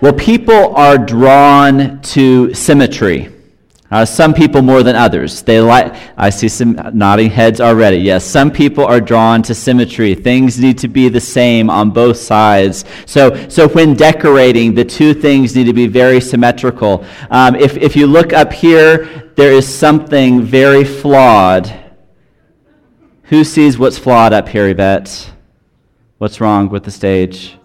Well, 0.00 0.14
people 0.14 0.74
are 0.76 0.96
drawn 0.96 2.00
to 2.00 2.54
symmetry. 2.54 3.28
Uh, 3.90 4.06
some 4.06 4.32
people 4.32 4.62
more 4.62 4.82
than 4.82 4.96
others. 4.96 5.42
They 5.42 5.60
like. 5.60 5.94
I 6.16 6.30
see 6.30 6.48
some 6.48 6.80
nodding 6.94 7.28
heads 7.28 7.60
already. 7.60 7.98
Yes, 7.98 8.24
some 8.24 8.50
people 8.50 8.86
are 8.86 9.00
drawn 9.00 9.42
to 9.42 9.54
symmetry. 9.54 10.14
Things 10.14 10.58
need 10.58 10.78
to 10.78 10.88
be 10.88 11.10
the 11.10 11.20
same 11.20 11.68
on 11.68 11.90
both 11.90 12.16
sides. 12.16 12.86
So, 13.04 13.48
so 13.50 13.68
when 13.68 13.94
decorating, 13.94 14.74
the 14.74 14.86
two 14.86 15.12
things 15.12 15.54
need 15.54 15.64
to 15.64 15.74
be 15.74 15.86
very 15.86 16.20
symmetrical. 16.20 17.04
Um, 17.30 17.54
if 17.56 17.76
if 17.76 17.94
you 17.94 18.06
look 18.06 18.32
up 18.32 18.54
here, 18.54 19.32
there 19.36 19.52
is 19.52 19.68
something 19.68 20.42
very 20.42 20.84
flawed. 20.84 21.70
Who 23.24 23.44
sees 23.44 23.76
what's 23.76 23.98
flawed 23.98 24.32
up 24.32 24.48
here, 24.48 24.68
Yvette? 24.68 25.30
What's 26.16 26.40
wrong 26.40 26.70
with 26.70 26.84
the 26.84 26.90
stage? 26.90 27.59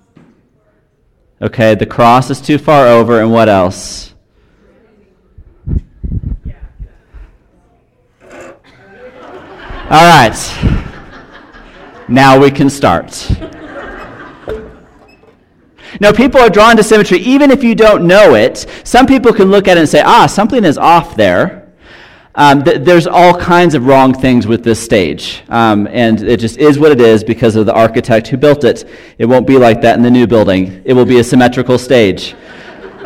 Okay, 1.42 1.76
the 1.76 1.86
cross 1.86 2.30
is 2.30 2.40
too 2.40 2.58
far 2.58 2.88
over, 2.88 3.20
and 3.20 3.32
what 3.32 3.50
else? 3.50 4.14
All 9.88 10.02
right. 10.02 10.36
Now 12.08 12.40
we 12.40 12.52
can 12.52 12.70
start. 12.70 13.30
Now, 16.02 16.12
people 16.12 16.42
are 16.42 16.50
drawn 16.50 16.76
to 16.78 16.84
symmetry 16.84 17.20
even 17.20 17.52
if 17.52 17.64
you 17.64 17.76
don't 17.76 18.08
know 18.08 18.36
it. 18.36 18.66
Some 18.84 19.06
people 19.06 19.32
can 19.32 19.50
look 19.50 19.68
at 19.68 19.78
it 19.78 19.82
and 19.82 19.90
say, 19.90 20.02
ah, 20.02 20.26
something 20.26 20.66
is 20.66 20.78
off 20.78 21.16
there. 21.16 21.65
Um, 22.38 22.64
th- 22.64 22.82
there's 22.82 23.08
all 23.08 23.34
kinds 23.40 23.76
of 23.76 23.86
wrong 23.86 24.14
things 24.14 24.46
with 24.46 24.64
this 24.64 24.84
stage. 24.84 25.44
Um, 25.48 25.88
and 25.88 26.22
it 26.22 26.40
just 26.40 26.58
is 26.58 26.78
what 26.78 26.92
it 26.92 27.00
is 27.00 27.24
because 27.24 27.56
of 27.56 27.66
the 27.66 27.74
architect 27.74 28.28
who 28.28 28.36
built 28.36 28.66
it. 28.66 28.84
It 29.18 29.26
won't 29.26 29.48
be 29.48 29.58
like 29.58 29.80
that 29.82 29.96
in 29.96 30.04
the 30.04 30.12
new 30.12 30.28
building, 30.28 30.82
it 30.86 30.94
will 30.94 31.06
be 31.06 31.20
a 31.20 31.24
symmetrical 31.24 31.78
stage. 31.78 32.36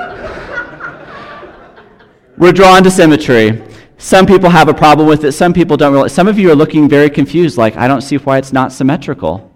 We're 2.38 2.54
drawn 2.54 2.84
to 2.84 2.92
symmetry. 2.92 3.62
Some 4.00 4.26
people 4.26 4.50
have 4.50 4.68
a 4.70 4.74
problem 4.74 5.08
with 5.08 5.26
it, 5.26 5.34
some 5.34 5.54
people 5.54 5.78
don't 5.78 5.94
really. 5.94 6.10
Some 6.10 6.28
of 6.28 6.40
you 6.40 6.50
are 6.52 6.56
looking 6.56 6.90
very 6.90 7.10
confused, 7.10 7.58
like, 7.58 7.76
I 7.78 7.88
don't 7.88 8.02
see 8.02 8.16
why 8.16 8.38
it's 8.38 8.54
not 8.54 8.72
symmetrical. 8.72 9.54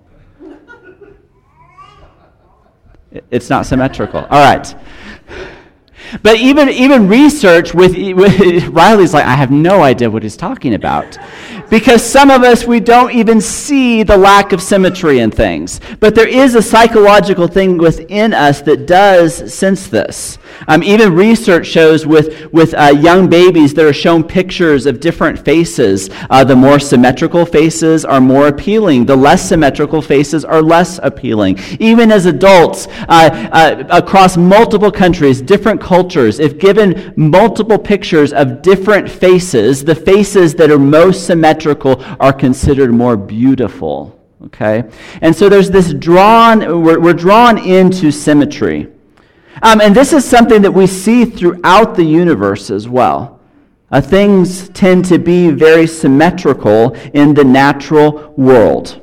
It's 3.32 3.50
not 3.50 3.66
symmetrical. 3.66 4.20
All 4.30 4.44
right. 4.44 4.76
But 6.22 6.38
even, 6.38 6.70
even 6.70 7.08
research 7.08 7.74
with, 7.74 7.96
with, 8.14 8.68
Riley's 8.68 9.14
like, 9.14 9.26
I 9.26 9.36
have 9.36 9.52
no 9.52 9.82
idea 9.82 10.10
what 10.10 10.24
he's 10.24 10.38
talking 10.38 10.74
about. 10.74 11.18
Because 11.74 12.04
some 12.04 12.30
of 12.30 12.44
us, 12.44 12.68
we 12.68 12.80
don't 12.80 13.16
even 13.16 13.42
see 13.42 14.04
the 14.04 14.16
lack 14.16 14.54
of 14.54 14.62
symmetry 14.62 15.18
in 15.18 15.32
things. 15.32 15.82
But 16.00 16.14
there 16.14 16.28
is 16.28 16.54
a 16.54 16.62
psychological 16.62 17.48
thing 17.48 17.80
within 17.80 18.32
us 18.32 18.62
that 18.62 18.86
does 18.86 19.52
sense 19.52 19.88
this. 19.88 20.38
Um, 20.68 20.84
even 20.84 21.16
research 21.16 21.66
shows 21.66 22.06
with, 22.06 22.54
with 22.54 22.76
uh, 22.76 22.94
young 22.96 23.28
babies 23.28 23.74
that 23.74 23.86
are 23.86 23.92
shown 23.92 24.24
pictures 24.24 24.86
of 24.86 25.00
different 25.00 25.44
faces. 25.44 26.12
Uh, 26.30 26.44
the 26.44 26.56
more 26.56 26.78
symmetrical 26.78 27.44
faces 27.44 28.06
are 28.06 28.22
more 28.22 28.50
appealing, 28.50 29.08
the 29.08 29.16
less 29.16 29.42
symmetrical 29.50 30.00
faces 30.00 30.46
are 30.46 30.62
less 30.62 31.00
appealing. 31.02 31.58
Even 31.80 32.12
as 32.12 32.28
adults, 32.28 32.88
uh, 33.10 33.50
uh 33.52 33.84
across 33.90 34.38
multiple 34.38 34.92
countries, 34.92 35.42
different 35.42 35.82
cultures, 35.82 36.40
if 36.40 36.60
given 36.60 37.14
multiple 37.16 37.80
pictures 37.80 38.32
of 38.32 38.62
different 38.62 39.10
faces, 39.10 39.84
the 39.84 39.96
faces 39.96 40.54
that 40.54 40.70
are 40.70 40.78
most 40.78 41.26
symmetrical 41.26 41.63
are 41.66 42.34
considered 42.34 42.94
more 42.94 43.18
beautiful. 43.18 44.20
Okay? 44.46 44.84
And 45.22 45.36
so 45.36 45.50
there's 45.50 45.70
this 45.70 45.94
drawn, 45.94 46.60
we're, 46.84 47.00
we're 47.00 47.14
drawn 47.14 47.58
into 47.58 48.12
symmetry. 48.12 48.88
Um, 49.62 49.82
and 49.82 49.96
this 49.96 50.14
is 50.14 50.26
something 50.26 50.62
that 50.64 50.72
we 50.72 50.88
see 50.88 51.26
throughout 51.26 51.96
the 51.96 52.04
universe 52.04 52.70
as 52.70 52.88
well. 52.88 53.40
Uh, 53.92 54.02
things 54.02 54.70
tend 54.70 55.06
to 55.06 55.20
be 55.20 55.52
very 55.52 55.86
symmetrical 55.86 56.94
in 57.14 57.34
the 57.34 57.44
natural 57.44 58.34
world. 58.36 59.00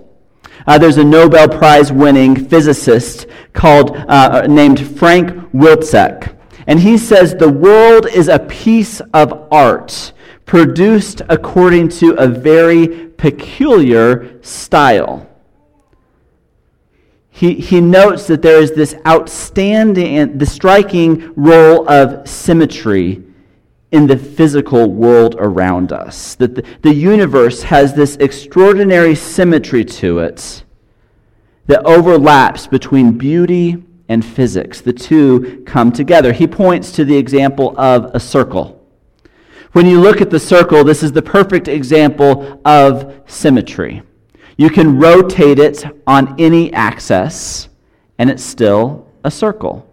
Uh, 0.66 0.76
there's 0.76 0.98
a 0.98 1.04
Nobel 1.04 1.48
Prize 1.48 1.92
winning 1.92 2.36
physicist 2.48 3.26
called, 3.52 3.96
uh, 3.96 4.46
named 4.48 4.98
Frank 4.98 5.30
Wilczek. 5.52 6.36
And 6.66 6.78
he 6.78 6.98
says 6.98 7.34
the 7.34 7.48
world 7.48 8.06
is 8.06 8.28
a 8.28 8.38
piece 8.38 9.00
of 9.14 9.48
art 9.50 10.12
produced 10.50 11.22
according 11.28 11.88
to 11.88 12.12
a 12.14 12.26
very 12.26 13.06
peculiar 13.16 14.42
style 14.42 15.30
he, 17.40 17.54
he 17.54 17.80
notes 17.80 18.26
that 18.26 18.42
there 18.42 18.60
is 18.60 18.72
this 18.72 18.94
outstanding, 19.06 20.36
the 20.36 20.44
striking 20.44 21.32
role 21.36 21.88
of 21.88 22.28
symmetry 22.28 23.22
in 23.92 24.06
the 24.06 24.16
physical 24.18 24.92
world 24.92 25.36
around 25.38 25.90
us. 25.90 26.34
That 26.34 26.54
the, 26.54 26.64
the 26.82 26.94
universe 26.94 27.62
has 27.62 27.94
this 27.94 28.16
extraordinary 28.16 29.14
symmetry 29.14 29.86
to 29.86 30.18
it 30.18 30.64
that 31.66 31.82
overlaps 31.86 32.66
between 32.66 33.16
beauty 33.16 33.82
and 34.10 34.22
physics. 34.22 34.82
The 34.82 34.92
two 34.92 35.62
come 35.66 35.92
together. 35.92 36.34
He 36.34 36.46
points 36.46 36.92
to 36.92 37.06
the 37.06 37.16
example 37.16 37.74
of 37.78 38.14
a 38.14 38.20
circle. 38.20 38.79
When 39.72 39.86
you 39.86 40.00
look 40.00 40.20
at 40.20 40.30
the 40.30 40.40
circle, 40.40 40.82
this 40.82 41.02
is 41.04 41.12
the 41.12 41.22
perfect 41.22 41.68
example 41.68 42.60
of 42.64 43.22
symmetry. 43.26 44.02
You 44.56 44.68
can 44.68 44.98
rotate 44.98 45.60
it 45.60 45.84
on 46.08 46.34
any 46.40 46.72
axis, 46.72 47.68
and 48.18 48.28
it's 48.28 48.42
still 48.42 49.06
a 49.22 49.30
circle. 49.30 49.88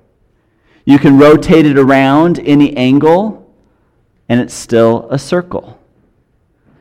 You 0.86 0.98
can 0.98 1.20
rotate 1.20 1.68
it 1.68 1.78
around 1.78 2.40
any 2.40 2.76
angle, 2.76 3.54
and 4.28 4.42
it's 4.42 4.54
still 4.54 5.08
a 5.12 5.20
circle. 5.20 5.80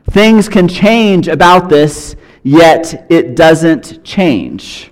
Things 0.09 0.49
can 0.49 0.67
change 0.67 1.27
about 1.27 1.69
this, 1.69 2.15
yet 2.41 3.05
it 3.09 3.35
doesn't 3.35 4.03
change. 4.03 4.91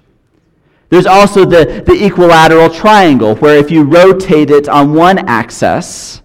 There's 0.90 1.08
also 1.08 1.44
the, 1.44 1.84
the 1.86 2.06
equilateral 2.06 2.70
triangle, 2.70 3.36
where 3.38 3.58
if 3.58 3.72
you 3.72 3.84
rotate 3.84 4.52
it 4.52 4.70
on 4.70 4.94
one 4.94 5.28
axis, 5.28 6.22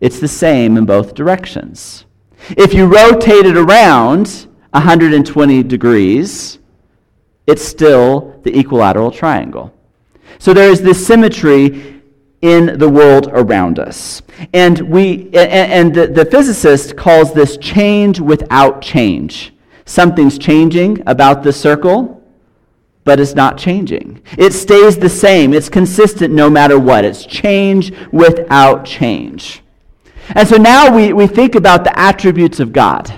it's 0.00 0.20
the 0.20 0.28
same 0.28 0.76
in 0.76 0.86
both 0.86 1.14
directions. 1.14 2.04
If 2.50 2.72
you 2.72 2.86
rotate 2.86 3.46
it 3.46 3.56
around, 3.56 4.46
120 4.70 5.62
degrees, 5.64 6.58
it's 7.46 7.64
still 7.64 8.40
the 8.42 8.58
equilateral 8.58 9.10
triangle. 9.10 9.72
So 10.38 10.54
there 10.54 10.70
is 10.70 10.82
this 10.82 11.04
symmetry 11.04 12.02
in 12.42 12.78
the 12.78 12.88
world 12.88 13.28
around 13.32 13.78
us. 13.78 14.22
And, 14.52 14.78
we, 14.80 15.30
and 15.34 15.94
the, 15.94 16.06
the 16.06 16.24
physicist 16.24 16.96
calls 16.96 17.32
this 17.32 17.56
change 17.56 18.20
without 18.20 18.80
change. 18.80 19.52
Something's 19.84 20.38
changing 20.38 21.02
about 21.06 21.42
the 21.42 21.52
circle, 21.52 22.22
but 23.04 23.18
it's 23.18 23.34
not 23.34 23.58
changing. 23.58 24.22
It 24.36 24.52
stays 24.52 24.98
the 24.98 25.08
same. 25.08 25.52
It's 25.54 25.68
consistent 25.68 26.32
no 26.32 26.48
matter 26.50 26.78
what. 26.78 27.04
It's 27.04 27.24
change 27.24 27.92
without 28.12 28.84
change. 28.84 29.62
And 30.34 30.46
so 30.46 30.56
now 30.56 30.94
we, 30.94 31.12
we 31.12 31.26
think 31.26 31.54
about 31.54 31.84
the 31.84 31.98
attributes 31.98 32.60
of 32.60 32.72
God. 32.72 33.12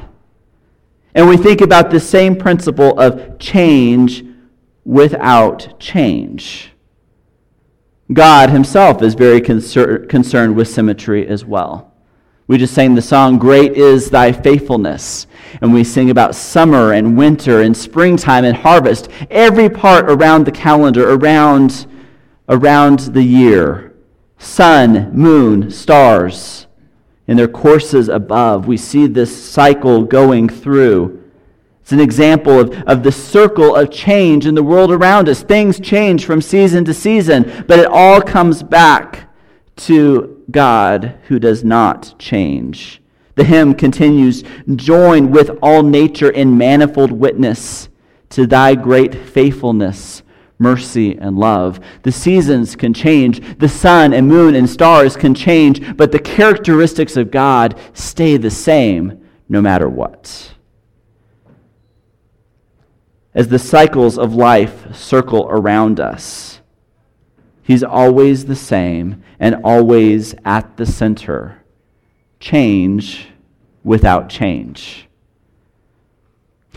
And 1.15 1.29
we 1.29 1.37
think 1.37 1.61
about 1.61 1.91
the 1.91 2.01
same 2.01 2.37
principle 2.37 2.99
of 2.99 3.39
change 3.39 4.25
without 4.85 5.79
change. 5.81 6.71
God 8.13 8.51
himself 8.51 9.03
is 9.03 9.15
very 9.15 9.41
concer- 9.41 10.07
concerned 10.07 10.57
with 10.57 10.69
symmetry 10.69 11.27
as 11.27 11.45
well. 11.45 11.93
We 12.47 12.59
just 12.59 12.75
sang 12.75 12.97
the 12.97 13.03
song, 13.03 13.39
Great 13.39 13.75
is 13.75 14.11
Thy 14.11 14.33
Faithfulness. 14.33 15.29
And 15.61 15.73
we 15.73 15.85
sing 15.85 16.11
about 16.11 16.35
summer 16.35 16.93
and 16.93 17.17
winter 17.17 17.63
and 17.63 17.77
springtime 17.77 18.45
and 18.45 18.57
harvest, 18.57 19.09
every 19.31 19.69
part 19.69 20.11
around 20.11 20.47
the 20.47 20.53
calendar, 20.53 21.13
around, 21.13 21.87
around 22.49 23.01
the 23.01 23.23
year. 23.23 23.95
Sun, 24.39 25.13
moon, 25.13 25.71
stars 25.71 26.67
in 27.27 27.37
their 27.37 27.49
courses 27.49 28.09
above. 28.09 28.67
We 28.67 28.77
see 28.77 29.07
this 29.07 29.45
cycle 29.45 30.05
going 30.05 30.49
through. 30.49 31.23
It's 31.83 31.93
an 31.93 32.01
example 32.01 32.61
of, 32.61 32.75
of 32.83 33.03
the 33.03 33.13
circle 33.13 33.75
of 33.75 33.91
change 33.91 34.47
in 34.47 34.55
the 34.55 34.63
world 34.63 34.93
around 34.93 35.29
us. 35.29 35.43
Things 35.43 35.81
change 35.81 36.25
from 36.25 36.41
season 36.41 36.85
to 36.85 36.95
season, 36.95 37.65
but 37.67 37.79
it 37.79 37.87
all 37.87 38.21
comes 38.21 38.63
back 38.63 39.29
to 39.77 40.45
God 40.51 41.19
who 41.29 41.39
does 41.39 41.65
not 41.65 42.15
change. 42.19 43.01
The 43.35 43.45
hymn 43.45 43.75
continues 43.75 44.45
Join 44.77 45.31
with 45.31 45.51
all 45.63 45.83
nature 45.83 46.31
in 46.31 46.59
manifold 46.59 47.11
witness 47.11 47.89
to 48.31 48.47
thy 48.47 48.75
great 48.75 49.15
faithfulness 49.15 50.23
mercy, 50.61 51.17
and 51.19 51.39
love. 51.39 51.81
The 52.03 52.13
seasons 52.13 52.77
can 52.77 52.95
change, 52.95 53.59
the 53.59 53.69
sun 53.69 54.13
and 54.13 54.29
moon 54.29 54.55
and 54.55 54.69
stars 54.69 55.17
can 55.17 55.35
change, 55.35 55.97
but 55.97 56.13
the 56.13 56.19
characteristics 56.19 57.17
of 57.17 57.31
God 57.31 57.79
stay 57.95 58.37
the 58.37 58.51
same 58.51 59.27
no 59.49 59.61
matter 59.61 59.89
what. 59.89 60.55
As 63.35 63.49
the 63.49 63.59
cycles 63.59 64.19
of 64.19 64.35
life 64.35 64.95
circle 64.95 65.47
around 65.49 65.99
us, 65.99 66.61
He's 67.71 67.85
always 67.85 68.47
the 68.47 68.57
same 68.57 69.23
and 69.39 69.61
always 69.63 70.35
at 70.45 70.77
the 70.77 70.85
center. 70.85 71.63
Change 72.41 73.29
without 73.85 74.29
change. 74.29 75.09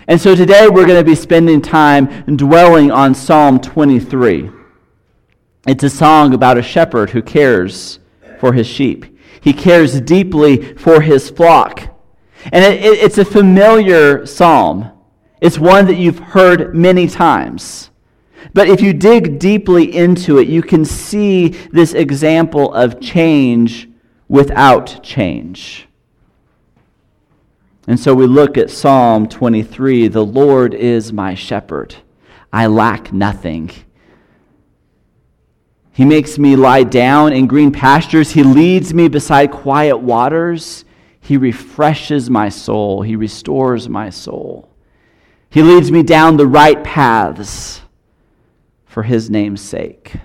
And 0.06 0.20
so 0.20 0.36
today 0.36 0.68
we're 0.68 0.86
going 0.86 1.00
to 1.00 1.10
be 1.10 1.16
spending 1.16 1.62
time 1.62 2.08
dwelling 2.36 2.92
on 2.92 3.16
Psalm 3.16 3.60
23. 3.60 4.50
It's 5.66 5.84
a 5.84 5.90
song 5.90 6.34
about 6.34 6.58
a 6.58 6.62
shepherd 6.62 7.12
who 7.12 7.22
cares 7.22 8.00
for 8.38 8.52
his 8.52 8.68
sheep. 8.68 9.06
He 9.40 9.54
cares 9.54 10.02
deeply 10.02 10.76
for 10.76 11.00
his 11.00 11.30
flock. 11.30 11.84
And 12.52 12.66
it, 12.66 12.84
it, 12.84 13.00
it's 13.00 13.18
a 13.18 13.24
familiar 13.24 14.26
psalm. 14.26 14.92
It's 15.40 15.58
one 15.58 15.86
that 15.86 15.96
you've 15.96 16.20
heard 16.20 16.76
many 16.76 17.08
times. 17.08 17.90
But 18.54 18.68
if 18.68 18.82
you 18.82 18.92
dig 18.92 19.40
deeply 19.40 19.96
into 19.96 20.38
it, 20.38 20.50
you 20.50 20.62
can 20.62 20.84
see 20.84 21.50
this 21.72 21.94
example 21.94 22.74
of 22.74 23.00
change 23.00 23.88
without 24.28 25.02
change. 25.02 25.88
And 27.86 28.00
so 28.00 28.16
we 28.16 28.26
look 28.28 28.58
at 28.58 28.72
Psalm 28.72 29.28
23 29.28 30.08
The 30.08 30.26
Lord 30.26 30.74
is 30.74 31.12
my 31.12 31.36
shepherd, 31.36 31.96
I 32.52 32.68
lack 32.68 33.12
nothing. 33.12 33.72
He 35.92 36.06
makes 36.06 36.40
me 36.40 36.56
lie 36.56 36.84
down 36.84 37.34
in 37.34 37.46
green 37.46 37.72
pastures. 37.72 38.32
He 38.32 38.42
leads 38.42 38.96
me 38.96 39.08
beside 39.08 39.52
quiet 39.52 39.98
waters. 39.98 40.86
He 41.20 41.38
refreshes 41.38 42.32
my 42.32 42.50
soul. 42.50 43.04
He 43.04 43.16
restores 43.16 43.88
my 43.88 44.10
soul. 44.10 44.70
He 45.52 45.62
leads 45.62 45.92
me 45.92 46.02
down 46.02 46.36
the 46.36 46.48
right 46.48 46.84
paths 46.84 47.82
for 48.86 49.04
his 49.04 49.30
name's 49.30 49.62
sake. 49.62 50.16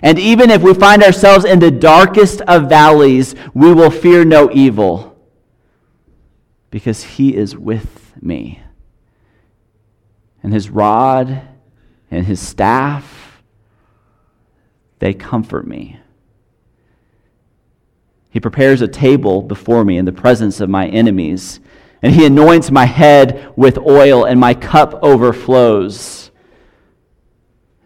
And 0.00 0.18
even 0.18 0.50
if 0.50 0.62
we 0.62 0.72
find 0.72 1.02
ourselves 1.02 1.44
in 1.44 1.58
the 1.58 1.70
darkest 1.70 2.40
of 2.42 2.70
valleys, 2.70 3.34
we 3.52 3.74
will 3.74 3.90
fear 3.90 4.24
no 4.24 4.50
evil 4.50 5.09
because 6.70 7.02
he 7.02 7.34
is 7.34 7.56
with 7.56 8.12
me. 8.22 8.62
And 10.42 10.52
his 10.52 10.70
rod 10.70 11.42
and 12.10 12.26
his 12.26 12.40
staff, 12.40 13.42
they 14.98 15.12
comfort 15.12 15.66
me. 15.66 15.98
He 18.30 18.40
prepares 18.40 18.80
a 18.80 18.88
table 18.88 19.42
before 19.42 19.84
me 19.84 19.98
in 19.98 20.04
the 20.04 20.12
presence 20.12 20.60
of 20.60 20.70
my 20.70 20.86
enemies, 20.86 21.60
and 22.00 22.14
he 22.14 22.24
anoints 22.24 22.70
my 22.70 22.86
head 22.86 23.52
with 23.56 23.76
oil, 23.78 24.24
and 24.24 24.38
my 24.38 24.54
cup 24.54 24.98
overflows. 25.02 26.30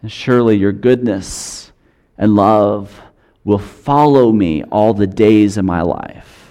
And 0.01 0.11
surely 0.11 0.55
your 0.55 0.71
goodness 0.71 1.71
and 2.17 2.35
love 2.35 3.01
will 3.43 3.57
follow 3.57 4.31
me 4.31 4.63
all 4.65 4.93
the 4.93 5.07
days 5.07 5.57
of 5.57 5.65
my 5.65 5.81
life 5.81 6.44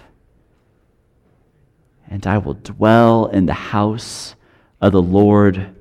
and 2.09 2.27
I 2.27 2.39
will 2.39 2.55
dwell 2.55 3.27
in 3.27 3.47
the 3.47 3.53
house 3.53 4.35
of 4.81 4.93
the 4.93 5.03
Lord 5.03 5.75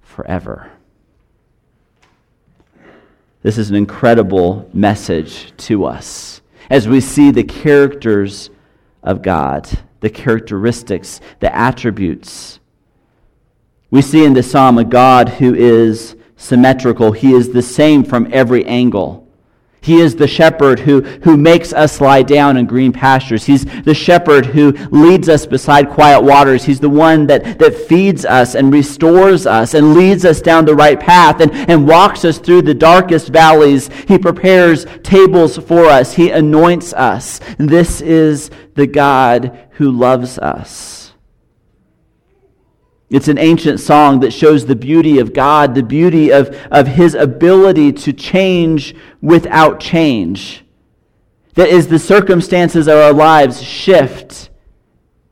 forever. 0.00 0.70
This 3.42 3.56
is 3.56 3.70
an 3.70 3.76
incredible 3.76 4.68
message 4.72 5.56
to 5.58 5.84
us 5.84 6.40
as 6.70 6.88
we 6.88 7.00
see 7.00 7.30
the 7.30 7.44
characters 7.44 8.50
of 9.02 9.22
God, 9.22 9.68
the 10.00 10.10
characteristics, 10.10 11.20
the 11.40 11.54
attributes. 11.54 12.58
We 13.90 14.02
see 14.02 14.24
in 14.24 14.34
the 14.34 14.42
psalm 14.42 14.76
a 14.76 14.84
God 14.84 15.28
who 15.28 15.54
is 15.54 16.16
symmetrical, 16.36 17.12
He 17.12 17.32
is 17.32 17.52
the 17.52 17.62
same 17.62 18.04
from 18.04 18.28
every 18.32 18.64
angle. 18.66 19.27
He 19.80 20.00
is 20.00 20.16
the 20.16 20.26
shepherd 20.26 20.80
who, 20.80 21.00
who 21.00 21.36
makes 21.36 21.72
us 21.72 22.00
lie 22.00 22.22
down 22.22 22.56
in 22.56 22.66
green 22.66 22.92
pastures. 22.92 23.44
He's 23.44 23.64
the 23.82 23.94
shepherd 23.94 24.46
who 24.46 24.72
leads 24.90 25.28
us 25.28 25.46
beside 25.46 25.88
quiet 25.88 26.22
waters. 26.22 26.64
He's 26.64 26.80
the 26.80 26.90
one 26.90 27.26
that, 27.28 27.58
that 27.58 27.74
feeds 27.74 28.24
us 28.24 28.54
and 28.54 28.72
restores 28.72 29.46
us 29.46 29.74
and 29.74 29.94
leads 29.94 30.24
us 30.24 30.40
down 30.40 30.64
the 30.64 30.74
right 30.74 30.98
path 30.98 31.40
and, 31.40 31.52
and 31.52 31.86
walks 31.86 32.24
us 32.24 32.38
through 32.38 32.62
the 32.62 32.74
darkest 32.74 33.28
valleys. 33.28 33.88
He 34.08 34.18
prepares 34.18 34.86
tables 35.02 35.56
for 35.58 35.86
us. 35.86 36.14
He 36.14 36.30
anoints 36.30 36.92
us. 36.92 37.40
This 37.58 38.00
is 38.00 38.50
the 38.74 38.86
God 38.86 39.68
who 39.72 39.90
loves 39.90 40.38
us. 40.38 40.97
It's 43.10 43.28
an 43.28 43.38
ancient 43.38 43.80
song 43.80 44.20
that 44.20 44.32
shows 44.32 44.66
the 44.66 44.76
beauty 44.76 45.18
of 45.18 45.32
God, 45.32 45.74
the 45.74 45.82
beauty 45.82 46.30
of, 46.30 46.54
of 46.70 46.86
His 46.86 47.14
ability 47.14 47.92
to 47.92 48.12
change 48.12 48.94
without 49.22 49.80
change. 49.80 50.64
That 51.54 51.70
as 51.70 51.88
the 51.88 51.98
circumstances 51.98 52.86
of 52.86 52.98
our 52.98 53.12
lives 53.12 53.62
shift 53.62 54.50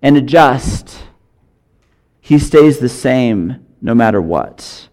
and 0.01 0.17
adjust, 0.17 1.03
He 2.21 2.39
stays 2.39 2.79
the 2.79 2.89
same 2.89 3.67
no 3.83 3.95
matter 3.95 4.23
what. 4.23 4.89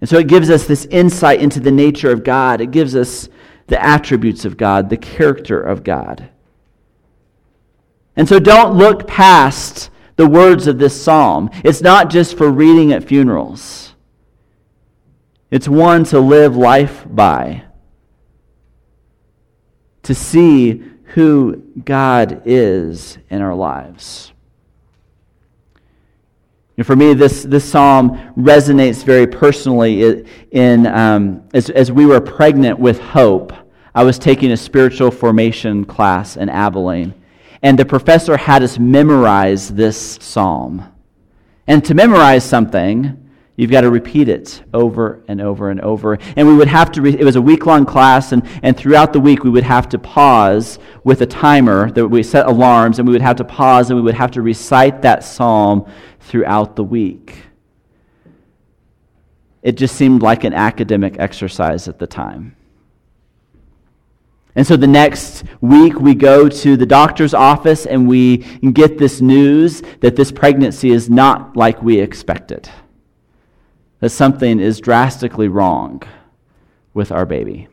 And 0.00 0.08
so 0.08 0.18
it 0.18 0.28
gives 0.28 0.48
us 0.48 0.66
this 0.66 0.86
insight 0.86 1.40
into 1.40 1.60
the 1.60 1.70
nature 1.70 2.10
of 2.10 2.24
God. 2.24 2.60
It 2.60 2.70
gives 2.70 2.96
us 2.96 3.28
the 3.66 3.82
attributes 3.82 4.44
of 4.44 4.56
God, 4.56 4.88
the 4.88 4.96
character 4.96 5.60
of 5.60 5.84
God. 5.84 6.30
And 8.14 8.28
so 8.28 8.38
don't 8.38 8.76
look 8.76 9.06
past 9.06 9.90
the 10.16 10.26
words 10.26 10.66
of 10.66 10.78
this 10.78 11.00
psalm. 11.00 11.50
It's 11.64 11.82
not 11.82 12.10
just 12.10 12.36
for 12.36 12.50
reading 12.50 12.92
at 12.92 13.04
funerals, 13.04 13.94
it's 15.50 15.68
one 15.68 16.04
to 16.04 16.18
live 16.18 16.56
life 16.56 17.04
by, 17.08 17.62
to 20.02 20.14
see 20.14 20.82
who 21.14 21.56
God 21.84 22.42
is 22.44 23.16
in 23.30 23.40
our 23.40 23.54
lives. 23.54 24.32
And 26.76 26.86
for 26.86 26.94
me, 26.94 27.14
this, 27.14 27.42
this 27.42 27.64
psalm 27.64 28.34
resonates 28.36 29.02
very 29.02 29.26
personally 29.26 30.26
in, 30.50 30.86
um, 30.86 31.48
as, 31.54 31.70
as 31.70 31.90
we 31.90 32.04
were 32.04 32.20
pregnant 32.20 32.78
with 32.78 33.00
hope. 33.00 33.52
I 33.94 34.04
was 34.04 34.18
taking 34.18 34.52
a 34.52 34.58
spiritual 34.58 35.10
formation 35.10 35.86
class 35.86 36.36
in 36.36 36.50
Abilene. 36.50 37.14
And 37.62 37.78
the 37.78 37.84
professor 37.84 38.36
had 38.36 38.62
us 38.62 38.78
memorize 38.78 39.68
this 39.68 40.18
psalm. 40.20 40.92
And 41.66 41.84
to 41.84 41.94
memorize 41.94 42.44
something, 42.44 43.26
You've 43.56 43.70
got 43.70 43.80
to 43.82 43.90
repeat 43.90 44.28
it 44.28 44.62
over 44.74 45.22
and 45.28 45.40
over 45.40 45.70
and 45.70 45.80
over. 45.80 46.18
And 46.36 46.46
we 46.46 46.54
would 46.54 46.68
have 46.68 46.92
to, 46.92 47.02
re- 47.02 47.18
it 47.18 47.24
was 47.24 47.36
a 47.36 47.42
week 47.42 47.64
long 47.64 47.86
class, 47.86 48.32
and, 48.32 48.46
and 48.62 48.76
throughout 48.76 49.14
the 49.14 49.20
week 49.20 49.44
we 49.44 49.50
would 49.50 49.64
have 49.64 49.88
to 49.90 49.98
pause 49.98 50.78
with 51.04 51.22
a 51.22 51.26
timer 51.26 51.90
that 51.92 52.06
we 52.06 52.22
set 52.22 52.46
alarms, 52.46 52.98
and 52.98 53.08
we 53.08 53.12
would 53.12 53.22
have 53.22 53.36
to 53.36 53.44
pause 53.44 53.88
and 53.88 53.98
we 53.98 54.02
would 54.02 54.14
have 54.14 54.30
to 54.32 54.42
recite 54.42 55.00
that 55.02 55.24
psalm 55.24 55.90
throughout 56.20 56.76
the 56.76 56.84
week. 56.84 57.44
It 59.62 59.78
just 59.78 59.96
seemed 59.96 60.20
like 60.20 60.44
an 60.44 60.52
academic 60.52 61.18
exercise 61.18 61.88
at 61.88 61.98
the 61.98 62.06
time. 62.06 62.56
And 64.56 64.66
so 64.66 64.74
the 64.74 64.86
next 64.86 65.44
week, 65.60 66.00
we 66.00 66.14
go 66.14 66.48
to 66.48 66.76
the 66.78 66.86
doctor's 66.86 67.34
office 67.34 67.84
and 67.84 68.08
we 68.08 68.38
get 68.38 68.96
this 68.96 69.20
news 69.20 69.82
that 70.00 70.16
this 70.16 70.32
pregnancy 70.32 70.90
is 70.90 71.10
not 71.10 71.56
like 71.58 71.82
we 71.82 72.00
expected, 72.00 72.68
that 74.00 74.08
something 74.08 74.58
is 74.58 74.80
drastically 74.80 75.48
wrong 75.48 76.02
with 76.94 77.12
our 77.12 77.26
baby. 77.26 77.68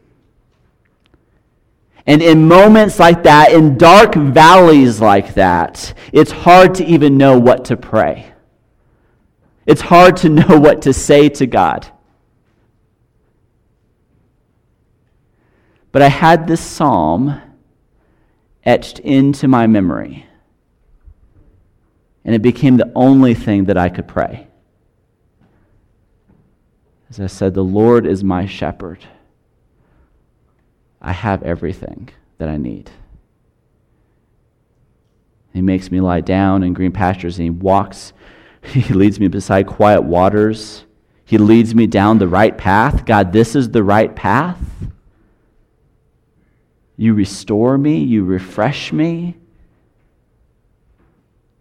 And 2.06 2.22
in 2.22 2.50
moments 2.50 3.00
like 3.00 3.24
that, 3.24 3.54
in 3.54 3.78
dark 3.78 4.14
valleys 4.14 5.00
like 5.00 5.36
that, 5.36 5.94
it's 6.12 6.32
hard 6.32 6.76
to 6.76 6.86
even 6.86 7.18
know 7.18 7.40
what 7.40 7.64
to 7.66 7.78
pray. 7.78 8.34
It's 9.66 9.80
hard 9.80 10.18
to 10.18 10.30
know 10.38 10.60
what 10.60 10.82
to 10.82 10.92
say 10.92 11.30
to 11.30 11.48
God. 11.48 11.90
But 15.94 16.02
I 16.02 16.10
had 16.10 16.48
this 16.48 16.60
psalm 16.60 17.40
etched 18.66 19.00
into 19.00 19.48
my 19.48 19.68
memory. 19.68 20.26
And 22.26 22.34
it 22.34 22.42
became 22.42 22.78
the 22.78 22.92
only 22.96 23.36
thing 23.36 23.66
that 23.66 23.78
I 23.78 23.90
could 23.90 24.08
pray. 24.08 24.48
As 27.10 27.20
I 27.20 27.28
said, 27.28 27.54
the 27.54 27.64
Lord 27.64 28.08
is 28.08 28.24
my 28.24 28.48
shepherd. 28.48 29.06
I 31.00 31.12
have 31.12 31.44
everything 31.44 32.10
that 32.40 32.50
I 32.50 32.58
need. 32.58 32.90
He 35.54 35.62
makes 35.62 35.92
me 35.92 36.02
lie 36.02 36.22
down 36.22 36.64
in 36.64 36.74
green 36.74 36.92
pastures 36.92 37.38
and 37.38 37.44
he 37.44 37.50
walks, 37.52 38.14
he 38.64 38.82
leads 38.96 39.20
me 39.20 39.28
beside 39.28 39.68
quiet 39.68 40.02
waters. 40.02 40.86
He 41.24 41.38
leads 41.38 41.76
me 41.76 41.86
down 41.86 42.18
the 42.18 42.28
right 42.28 42.58
path. 42.58 43.06
God, 43.06 43.32
this 43.32 43.56
is 43.56 43.70
the 43.70 43.84
right 43.84 44.16
path. 44.16 44.58
You 46.96 47.14
restore 47.14 47.78
me, 47.78 47.98
you 47.98 48.24
refresh 48.24 48.94
me, 48.94 49.36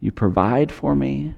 you 0.00 0.12
provide 0.12 0.70
for 0.70 0.94
me. 0.94 1.34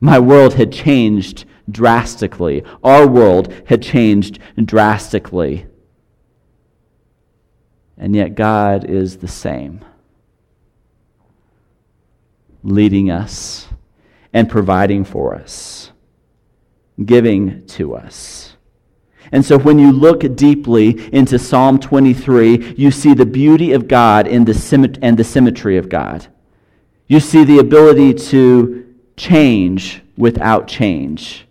My 0.00 0.18
world 0.18 0.54
had 0.54 0.72
changed 0.72 1.44
drastically. 1.70 2.64
Our 2.82 3.06
world 3.06 3.52
had 3.66 3.82
changed 3.82 4.38
drastically. 4.64 5.66
And 7.98 8.16
yet, 8.16 8.34
God 8.34 8.84
is 8.84 9.18
the 9.18 9.28
same, 9.28 9.84
leading 12.62 13.10
us 13.10 13.68
and 14.32 14.48
providing 14.48 15.04
for 15.04 15.34
us, 15.34 15.92
giving 17.04 17.66
to 17.66 17.94
us. 17.94 18.49
And 19.32 19.44
so, 19.44 19.58
when 19.58 19.78
you 19.78 19.92
look 19.92 20.34
deeply 20.34 21.12
into 21.14 21.38
Psalm 21.38 21.78
23, 21.78 22.74
you 22.76 22.90
see 22.90 23.14
the 23.14 23.26
beauty 23.26 23.72
of 23.72 23.86
God 23.86 24.26
in 24.26 24.44
the 24.44 24.98
and 25.02 25.16
the 25.16 25.24
symmetry 25.24 25.76
of 25.76 25.88
God. 25.88 26.26
You 27.06 27.20
see 27.20 27.44
the 27.44 27.58
ability 27.58 28.14
to 28.14 28.94
change 29.16 30.02
without 30.16 30.66
change. 30.66 31.46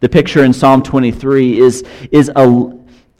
The 0.00 0.08
picture 0.08 0.44
in 0.44 0.52
Psalm 0.52 0.82
23 0.82 1.58
is, 1.58 1.84
is, 2.12 2.30
a, 2.36 2.72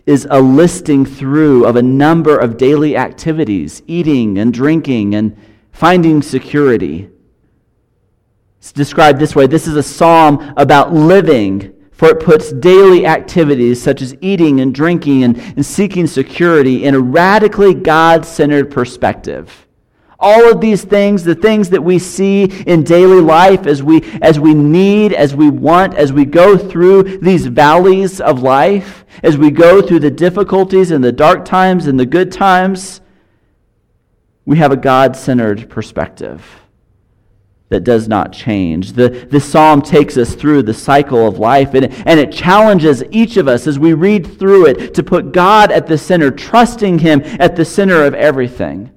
is 0.07 0.27
a 0.31 0.41
listing 0.41 1.05
through 1.05 1.65
of 1.65 1.75
a 1.75 1.83
number 1.83 2.39
of 2.39 2.57
daily 2.57 2.97
activities 2.97 3.83
eating 3.89 4.39
and 4.39 4.55
drinking 4.55 5.15
and 5.17 5.37
finding 5.73 6.23
security. 6.23 7.11
It's 8.59 8.71
described 8.73 9.19
this 9.19 9.35
way 9.35 9.47
this 9.47 9.67
is 9.67 9.77
a 9.77 9.83
psalm 9.83 10.55
about 10.57 10.93
living, 10.93 11.75
for 11.99 12.11
it 12.11 12.21
puts 12.21 12.53
daily 12.53 13.05
activities 13.05 13.83
such 13.83 14.01
as 14.01 14.17
eating 14.21 14.61
and 14.61 14.73
drinking 14.73 15.25
and, 15.25 15.37
and 15.37 15.67
seeking 15.67 16.07
security 16.07 16.85
in 16.85 16.95
a 16.95 17.01
radically 17.01 17.75
God 17.75 18.25
centered 18.25 18.71
perspective. 18.71 19.67
All 20.21 20.51
of 20.51 20.61
these 20.61 20.85
things, 20.85 21.25
the 21.25 21.35
things 21.35 21.71
that 21.71 21.83
we 21.83 21.99
see 21.99 22.45
in 22.45 22.85
daily 22.85 23.21
life 23.21 23.67
as 23.67 23.83
we, 23.83 24.03
as 24.23 24.39
we 24.39 24.55
need, 24.55 25.13
as 25.13 25.35
we 25.35 25.51
want, 25.51 25.95
as 25.95 26.13
we 26.13 26.25
go 26.25 26.57
through 26.57 27.19
these 27.19 27.47
valleys 27.47 28.21
of 28.21 28.43
life, 28.43 29.05
as 29.25 29.37
we 29.37 29.51
go 29.51 29.83
through 29.83 30.01
the 30.01 30.11
difficulties 30.11 30.93
and 30.93 31.03
the 31.03 31.13
dark 31.13 31.45
times 31.45 31.89
and 31.89 31.99
the 31.99 32.07
good 32.07 32.31
times, 32.31 33.01
we 34.45 34.57
have 34.59 34.71
a 34.71 34.77
God 34.77 35.17
centered 35.17 35.69
perspective 35.69 36.45
that 37.71 37.85
does 37.85 38.09
not 38.09 38.33
change. 38.33 38.93
The, 38.93 39.09
the 39.09 39.41
psalm 39.41 39.83
takes 39.83 40.17
us 40.17 40.35
through 40.35 40.63
the 40.63 40.75
cycle 40.75 41.27
of 41.27 41.39
life, 41.39 41.75
and, 41.75 41.93
and 42.07 42.19
it 42.19 42.33
challenges 42.33 43.03
each 43.11 43.37
of 43.37 43.47
us 43.47 43.67
as 43.67 43.79
we 43.79 43.93
read 43.93 44.39
through 44.39 44.67
it 44.67 44.95
to 44.95 45.03
put 45.03 45.33
God 45.33 45.71
at 45.71 45.87
the 45.87 45.99
center, 45.99 46.31
trusting 46.31 47.01
Him 47.01 47.23
at 47.39 47.57
the 47.57 47.65
center 47.65 48.05
of 48.05 48.15
everything 48.15 48.91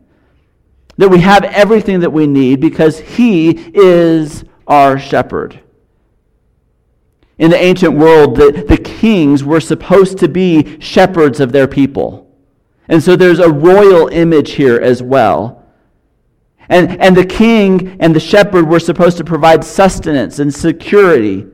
that 0.98 1.10
we 1.10 1.20
have 1.20 1.44
everything 1.46 2.02
that 2.02 2.12
we 2.12 2.28
need 2.28 2.60
because 2.60 3.00
He 3.00 3.50
is 3.50 4.44
our 4.68 5.00
shepherd. 5.00 5.60
In 7.40 7.50
the 7.50 7.58
ancient 7.58 7.98
world, 7.98 8.36
the, 8.36 8.64
the 8.68 8.78
kings 8.78 9.44
were 9.44 9.60
supposed 9.60 10.20
to 10.20 10.28
be 10.28 10.80
shepherds 10.80 11.40
of 11.40 11.52
their 11.52 11.68
people. 11.68 12.32
And 12.88 13.02
so 13.02 13.16
there's 13.16 13.40
a 13.40 13.50
royal 13.50 14.10
image 14.10 14.52
here 14.52 14.80
as 14.80 15.02
well. 15.02 15.61
And, 16.72 17.02
and 17.02 17.16
the 17.16 17.26
king 17.26 17.98
and 18.00 18.16
the 18.16 18.20
shepherd 18.22 18.66
were 18.66 18.80
supposed 18.80 19.18
to 19.18 19.26
provide 19.26 19.62
sustenance 19.62 20.40
and 20.40 20.56
security. 20.56 21.46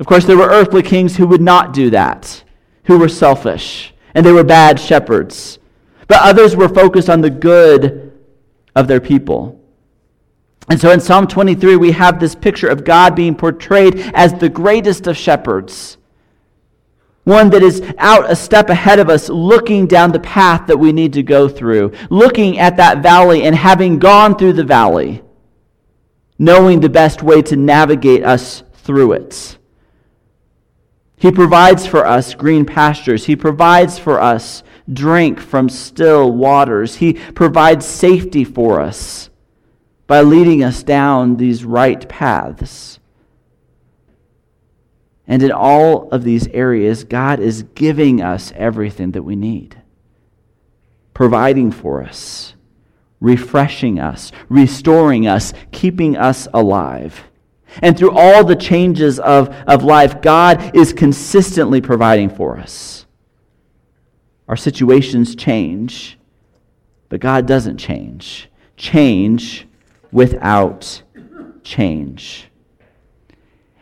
Of 0.00 0.06
course, 0.06 0.24
there 0.24 0.36
were 0.36 0.50
earthly 0.50 0.82
kings 0.82 1.16
who 1.16 1.28
would 1.28 1.40
not 1.40 1.72
do 1.72 1.90
that, 1.90 2.42
who 2.84 2.98
were 2.98 3.08
selfish, 3.08 3.94
and 4.14 4.26
they 4.26 4.32
were 4.32 4.42
bad 4.42 4.80
shepherds. 4.80 5.60
But 6.08 6.22
others 6.22 6.56
were 6.56 6.68
focused 6.68 7.08
on 7.08 7.20
the 7.20 7.30
good 7.30 8.12
of 8.74 8.88
their 8.88 9.00
people. 9.00 9.60
And 10.68 10.80
so 10.80 10.90
in 10.90 10.98
Psalm 11.00 11.28
23, 11.28 11.76
we 11.76 11.92
have 11.92 12.18
this 12.18 12.34
picture 12.34 12.68
of 12.68 12.84
God 12.84 13.14
being 13.14 13.36
portrayed 13.36 14.10
as 14.12 14.34
the 14.34 14.48
greatest 14.48 15.06
of 15.06 15.16
shepherds. 15.16 15.97
One 17.28 17.50
that 17.50 17.62
is 17.62 17.82
out 17.98 18.30
a 18.30 18.34
step 18.34 18.70
ahead 18.70 18.98
of 18.98 19.10
us, 19.10 19.28
looking 19.28 19.86
down 19.86 20.12
the 20.12 20.18
path 20.18 20.66
that 20.66 20.78
we 20.78 20.92
need 20.92 21.12
to 21.12 21.22
go 21.22 21.46
through, 21.46 21.92
looking 22.08 22.58
at 22.58 22.78
that 22.78 23.02
valley 23.02 23.42
and 23.42 23.54
having 23.54 23.98
gone 23.98 24.34
through 24.34 24.54
the 24.54 24.64
valley, 24.64 25.22
knowing 26.38 26.80
the 26.80 26.88
best 26.88 27.22
way 27.22 27.42
to 27.42 27.54
navigate 27.54 28.24
us 28.24 28.62
through 28.72 29.12
it. 29.12 29.58
He 31.18 31.30
provides 31.30 31.86
for 31.86 32.06
us 32.06 32.32
green 32.32 32.64
pastures. 32.64 33.26
He 33.26 33.36
provides 33.36 33.98
for 33.98 34.22
us 34.22 34.62
drink 34.90 35.38
from 35.38 35.68
still 35.68 36.32
waters. 36.32 36.94
He 36.94 37.12
provides 37.12 37.84
safety 37.84 38.42
for 38.42 38.80
us 38.80 39.28
by 40.06 40.22
leading 40.22 40.64
us 40.64 40.82
down 40.82 41.36
these 41.36 41.62
right 41.62 42.08
paths. 42.08 42.97
And 45.28 45.42
in 45.42 45.52
all 45.52 46.08
of 46.08 46.24
these 46.24 46.48
areas, 46.48 47.04
God 47.04 47.38
is 47.38 47.62
giving 47.74 48.22
us 48.22 48.50
everything 48.56 49.12
that 49.12 49.22
we 49.22 49.36
need, 49.36 49.76
providing 51.12 51.70
for 51.70 52.02
us, 52.02 52.54
refreshing 53.20 54.00
us, 54.00 54.32
restoring 54.48 55.26
us, 55.26 55.52
keeping 55.70 56.16
us 56.16 56.48
alive. 56.54 57.24
And 57.82 57.96
through 57.96 58.12
all 58.16 58.42
the 58.42 58.56
changes 58.56 59.20
of, 59.20 59.50
of 59.66 59.84
life, 59.84 60.22
God 60.22 60.74
is 60.74 60.94
consistently 60.94 61.82
providing 61.82 62.30
for 62.30 62.56
us. 62.56 63.04
Our 64.48 64.56
situations 64.56 65.36
change, 65.36 66.18
but 67.10 67.20
God 67.20 67.46
doesn't 67.46 67.76
change. 67.76 68.48
Change 68.78 69.66
without 70.10 71.02
change. 71.62 72.47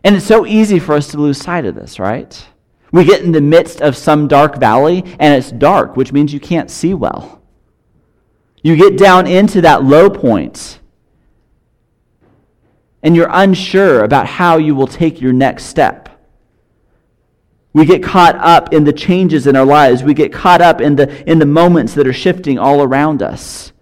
And 0.06 0.14
it's 0.14 0.24
so 0.24 0.46
easy 0.46 0.78
for 0.78 0.94
us 0.94 1.08
to 1.08 1.18
lose 1.18 1.36
sight 1.36 1.66
of 1.66 1.74
this, 1.74 1.98
right? 1.98 2.46
We 2.92 3.04
get 3.04 3.22
in 3.22 3.32
the 3.32 3.40
midst 3.40 3.80
of 3.80 3.96
some 3.96 4.28
dark 4.28 4.56
valley, 4.56 5.02
and 5.18 5.34
it's 5.34 5.50
dark, 5.50 5.96
which 5.96 6.12
means 6.12 6.32
you 6.32 6.38
can't 6.38 6.70
see 6.70 6.94
well. 6.94 7.42
You 8.62 8.76
get 8.76 8.96
down 8.96 9.26
into 9.26 9.60
that 9.62 9.82
low 9.82 10.08
point, 10.08 10.78
and 13.02 13.16
you're 13.16 13.30
unsure 13.32 14.04
about 14.04 14.28
how 14.28 14.58
you 14.58 14.76
will 14.76 14.86
take 14.86 15.20
your 15.20 15.32
next 15.32 15.64
step. 15.64 16.08
We 17.72 17.84
get 17.84 18.00
caught 18.00 18.36
up 18.36 18.72
in 18.72 18.84
the 18.84 18.92
changes 18.92 19.48
in 19.48 19.56
our 19.56 19.66
lives. 19.66 20.04
We 20.04 20.14
get 20.14 20.32
caught 20.32 20.62
up 20.62 20.80
in 20.80 20.94
the, 20.94 21.28
in 21.28 21.40
the 21.40 21.46
moments 21.46 21.94
that 21.94 22.06
are 22.06 22.12
shifting 22.12 22.60
all 22.60 22.80
around 22.80 23.22
us. 23.22 23.72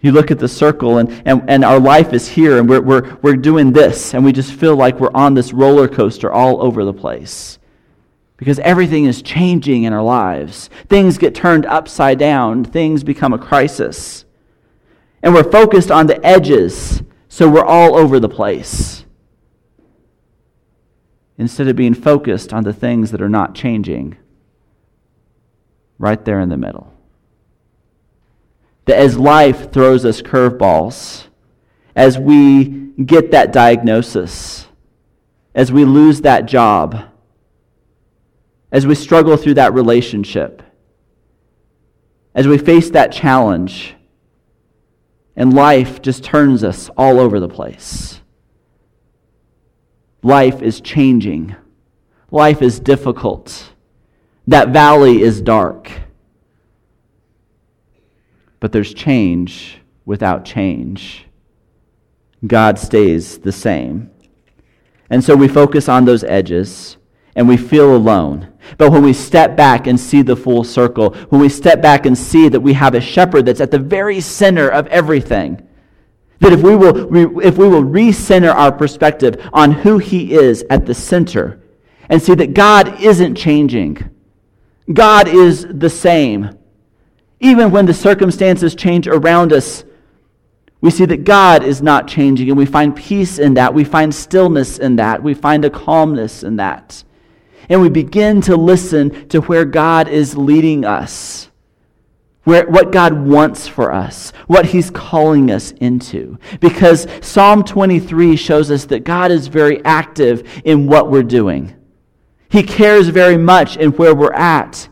You 0.00 0.12
look 0.12 0.30
at 0.30 0.38
the 0.38 0.48
circle, 0.48 0.98
and, 0.98 1.10
and, 1.26 1.42
and 1.48 1.64
our 1.64 1.80
life 1.80 2.12
is 2.12 2.28
here, 2.28 2.58
and 2.58 2.68
we're, 2.68 2.80
we're, 2.80 3.16
we're 3.20 3.36
doing 3.36 3.72
this, 3.72 4.14
and 4.14 4.24
we 4.24 4.32
just 4.32 4.52
feel 4.52 4.76
like 4.76 5.00
we're 5.00 5.10
on 5.12 5.34
this 5.34 5.52
roller 5.52 5.88
coaster 5.88 6.30
all 6.30 6.62
over 6.62 6.84
the 6.84 6.92
place. 6.92 7.58
Because 8.36 8.60
everything 8.60 9.06
is 9.06 9.22
changing 9.22 9.82
in 9.82 9.92
our 9.92 10.02
lives. 10.02 10.70
Things 10.88 11.18
get 11.18 11.34
turned 11.34 11.66
upside 11.66 12.18
down, 12.18 12.64
things 12.64 13.02
become 13.02 13.32
a 13.32 13.38
crisis. 13.38 14.24
And 15.22 15.34
we're 15.34 15.50
focused 15.50 15.90
on 15.90 16.06
the 16.06 16.24
edges, 16.24 17.02
so 17.28 17.48
we're 17.48 17.64
all 17.64 17.96
over 17.96 18.20
the 18.20 18.28
place 18.28 19.04
instead 21.38 21.68
of 21.68 21.76
being 21.76 21.94
focused 21.94 22.52
on 22.52 22.64
the 22.64 22.72
things 22.72 23.12
that 23.12 23.22
are 23.22 23.28
not 23.28 23.54
changing 23.54 24.16
right 25.98 26.24
there 26.24 26.40
in 26.40 26.48
the 26.48 26.56
middle. 26.56 26.92
That 28.88 28.98
as 28.98 29.18
life 29.18 29.70
throws 29.70 30.04
us 30.04 30.22
curveballs, 30.22 31.26
as 31.94 32.18
we 32.18 32.64
get 33.04 33.30
that 33.30 33.52
diagnosis, 33.52 34.66
as 35.54 35.70
we 35.70 35.84
lose 35.84 36.22
that 36.22 36.46
job, 36.46 37.04
as 38.72 38.86
we 38.86 38.94
struggle 38.94 39.36
through 39.36 39.54
that 39.54 39.74
relationship, 39.74 40.62
as 42.34 42.48
we 42.48 42.56
face 42.56 42.90
that 42.90 43.12
challenge, 43.12 43.94
and 45.36 45.54
life 45.54 46.00
just 46.02 46.24
turns 46.24 46.64
us 46.64 46.90
all 46.96 47.20
over 47.20 47.38
the 47.38 47.48
place 47.48 48.18
Life 50.22 50.62
is 50.62 50.80
changing. 50.80 51.54
Life 52.30 52.60
is 52.60 52.80
difficult. 52.80 53.72
That 54.46 54.70
valley 54.70 55.22
is 55.22 55.40
dark. 55.40 55.90
But 58.60 58.72
there's 58.72 58.92
change 58.92 59.78
without 60.04 60.44
change. 60.44 61.26
God 62.46 62.78
stays 62.78 63.38
the 63.38 63.52
same. 63.52 64.10
And 65.10 65.22
so 65.22 65.34
we 65.36 65.48
focus 65.48 65.88
on 65.88 66.04
those 66.04 66.24
edges 66.24 66.96
and 67.34 67.48
we 67.48 67.56
feel 67.56 67.94
alone. 67.94 68.52
But 68.76 68.90
when 68.90 69.02
we 69.02 69.12
step 69.12 69.56
back 69.56 69.86
and 69.86 69.98
see 69.98 70.22
the 70.22 70.36
full 70.36 70.64
circle, 70.64 71.14
when 71.30 71.40
we 71.40 71.48
step 71.48 71.80
back 71.80 72.04
and 72.04 72.16
see 72.16 72.48
that 72.48 72.60
we 72.60 72.72
have 72.74 72.94
a 72.94 73.00
shepherd 73.00 73.46
that's 73.46 73.60
at 73.60 73.70
the 73.70 73.78
very 73.78 74.20
center 74.20 74.68
of 74.68 74.86
everything, 74.88 75.62
that 76.40 76.52
if 76.52 76.62
we 76.62 76.76
will, 76.76 77.16
if 77.40 77.56
we 77.56 77.68
will 77.68 77.82
recenter 77.82 78.52
our 78.52 78.72
perspective 78.72 79.48
on 79.52 79.72
who 79.72 79.98
He 79.98 80.32
is 80.32 80.64
at 80.68 80.86
the 80.86 80.94
center 80.94 81.60
and 82.08 82.20
see 82.20 82.34
that 82.34 82.54
God 82.54 83.00
isn't 83.00 83.36
changing, 83.36 84.10
God 84.92 85.28
is 85.28 85.66
the 85.68 85.90
same. 85.90 86.57
Even 87.40 87.70
when 87.70 87.86
the 87.86 87.94
circumstances 87.94 88.74
change 88.74 89.06
around 89.06 89.52
us, 89.52 89.84
We 90.80 90.90
see 90.90 91.06
that 91.06 91.24
God 91.24 91.64
is 91.64 91.82
not 91.82 92.06
changing, 92.06 92.48
and 92.48 92.56
we 92.56 92.66
find 92.66 92.94
peace 92.94 93.38
in 93.38 93.54
that. 93.54 93.74
We 93.74 93.84
find 93.84 94.14
stillness 94.14 94.78
in 94.78 94.96
that. 94.96 95.22
We 95.22 95.34
find 95.34 95.64
a 95.64 95.70
calmness 95.70 96.42
in 96.44 96.56
that. 96.56 97.02
And 97.68 97.80
we 97.80 97.88
begin 97.88 98.40
to 98.42 98.56
listen 98.56 99.28
to 99.28 99.40
where 99.40 99.64
God 99.64 100.08
is 100.08 100.36
leading 100.36 100.84
us, 100.84 101.50
where, 102.44 102.66
what 102.66 102.92
God 102.92 103.12
wants 103.12 103.66
for 103.66 103.92
us, 103.92 104.30
what 104.46 104.66
He's 104.66 104.88
calling 104.90 105.50
us 105.50 105.72
into. 105.72 106.38
Because 106.60 107.08
Psalm 107.20 107.64
23 107.64 108.36
shows 108.36 108.70
us 108.70 108.84
that 108.86 109.04
God 109.04 109.32
is 109.32 109.48
very 109.48 109.84
active 109.84 110.48
in 110.64 110.86
what 110.86 111.10
we're 111.10 111.24
doing, 111.24 111.74
He 112.50 112.62
cares 112.62 113.08
very 113.08 113.36
much 113.36 113.76
in 113.76 113.90
where 113.92 114.14
we're 114.14 114.32
at. 114.32 114.88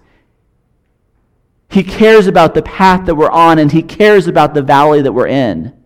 He 1.68 1.82
cares 1.82 2.26
about 2.26 2.54
the 2.54 2.62
path 2.62 3.06
that 3.06 3.14
we're 3.14 3.30
on, 3.30 3.58
and 3.58 3.70
He 3.70 3.82
cares 3.82 4.26
about 4.26 4.54
the 4.54 4.62
valley 4.62 5.02
that 5.02 5.12
we're 5.12 5.26
in. 5.26 5.76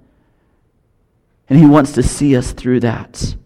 And 1.49 1.59
He 1.59 1.67
wants 1.67 1.93
to 1.93 2.03
see 2.03 2.37
us 2.37 2.53
through 2.53 2.81
that. 2.81 3.23
It 3.23 3.37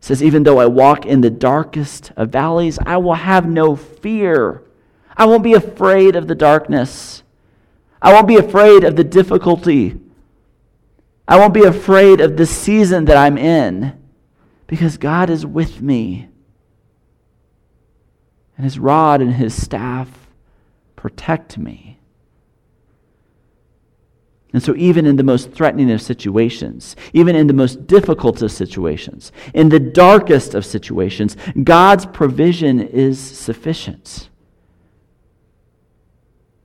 says, 0.00 0.22
Even 0.22 0.42
though 0.42 0.58
I 0.58 0.66
walk 0.66 1.06
in 1.06 1.20
the 1.20 1.30
darkest 1.30 2.12
of 2.16 2.30
valleys, 2.30 2.78
I 2.84 2.96
will 2.96 3.14
have 3.14 3.48
no 3.48 3.76
fear. 3.76 4.62
I 5.16 5.26
won't 5.26 5.42
be 5.42 5.54
afraid 5.54 6.16
of 6.16 6.28
the 6.28 6.34
darkness. 6.34 7.22
I 8.00 8.12
won't 8.12 8.28
be 8.28 8.36
afraid 8.36 8.84
of 8.84 8.96
the 8.96 9.04
difficulty. 9.04 9.98
I 11.26 11.38
won't 11.38 11.52
be 11.52 11.64
afraid 11.64 12.20
of 12.20 12.36
the 12.36 12.46
season 12.46 13.04
that 13.06 13.16
I'm 13.16 13.36
in 13.36 13.98
because 14.66 14.96
God 14.96 15.28
is 15.28 15.44
with 15.44 15.82
me. 15.82 16.28
And 18.56 18.64
his 18.64 18.78
rod 18.78 19.20
and 19.20 19.34
his 19.34 19.60
staff 19.60 20.27
protect 20.98 21.56
me. 21.56 22.00
And 24.52 24.60
so, 24.60 24.74
even 24.76 25.06
in 25.06 25.14
the 25.14 25.22
most 25.22 25.52
threatening 25.52 25.92
of 25.92 26.02
situations, 26.02 26.96
even 27.12 27.36
in 27.36 27.46
the 27.46 27.52
most 27.52 27.86
difficult 27.86 28.42
of 28.42 28.50
situations, 28.50 29.30
in 29.54 29.68
the 29.68 29.78
darkest 29.78 30.54
of 30.54 30.66
situations, 30.66 31.36
God's 31.62 32.04
provision 32.06 32.80
is 32.80 33.20
sufficient. 33.20 34.28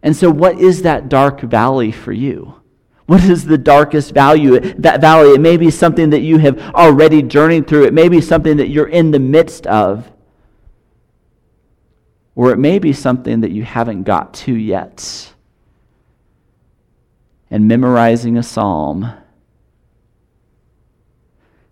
And 0.02 0.16
so, 0.16 0.32
what 0.32 0.60
is 0.60 0.82
that 0.82 1.10
dark 1.10 1.42
valley 1.42 1.92
for 1.92 2.12
you? 2.12 2.56
What 3.06 3.24
is 3.26 3.46
the 3.46 3.58
darkest 3.58 4.14
value? 4.14 4.60
That 4.60 5.02
valley, 5.02 5.32
it 5.34 5.42
may 5.42 5.58
be 5.58 5.70
something 5.70 6.10
that 6.10 6.22
you 6.22 6.40
have 6.40 6.60
already 6.74 7.22
journeyed 7.22 7.68
through. 7.68 7.84
It 7.84 7.94
may 7.94 8.10
be 8.10 8.22
something 8.22 8.58
that 8.58 8.70
you're 8.70 8.88
in 8.88 9.12
the 9.12 9.20
midst 9.20 9.68
of. 9.68 10.10
Or 12.36 12.52
it 12.52 12.58
may 12.58 12.80
be 12.80 12.94
something 12.94 13.42
that 13.42 13.52
you 13.52 13.64
haven't 13.64 14.04
got 14.04 14.34
to 14.34 14.54
yet 14.54 15.34
and 17.54 17.68
memorizing 17.68 18.36
a 18.36 18.42
psalm 18.42 19.14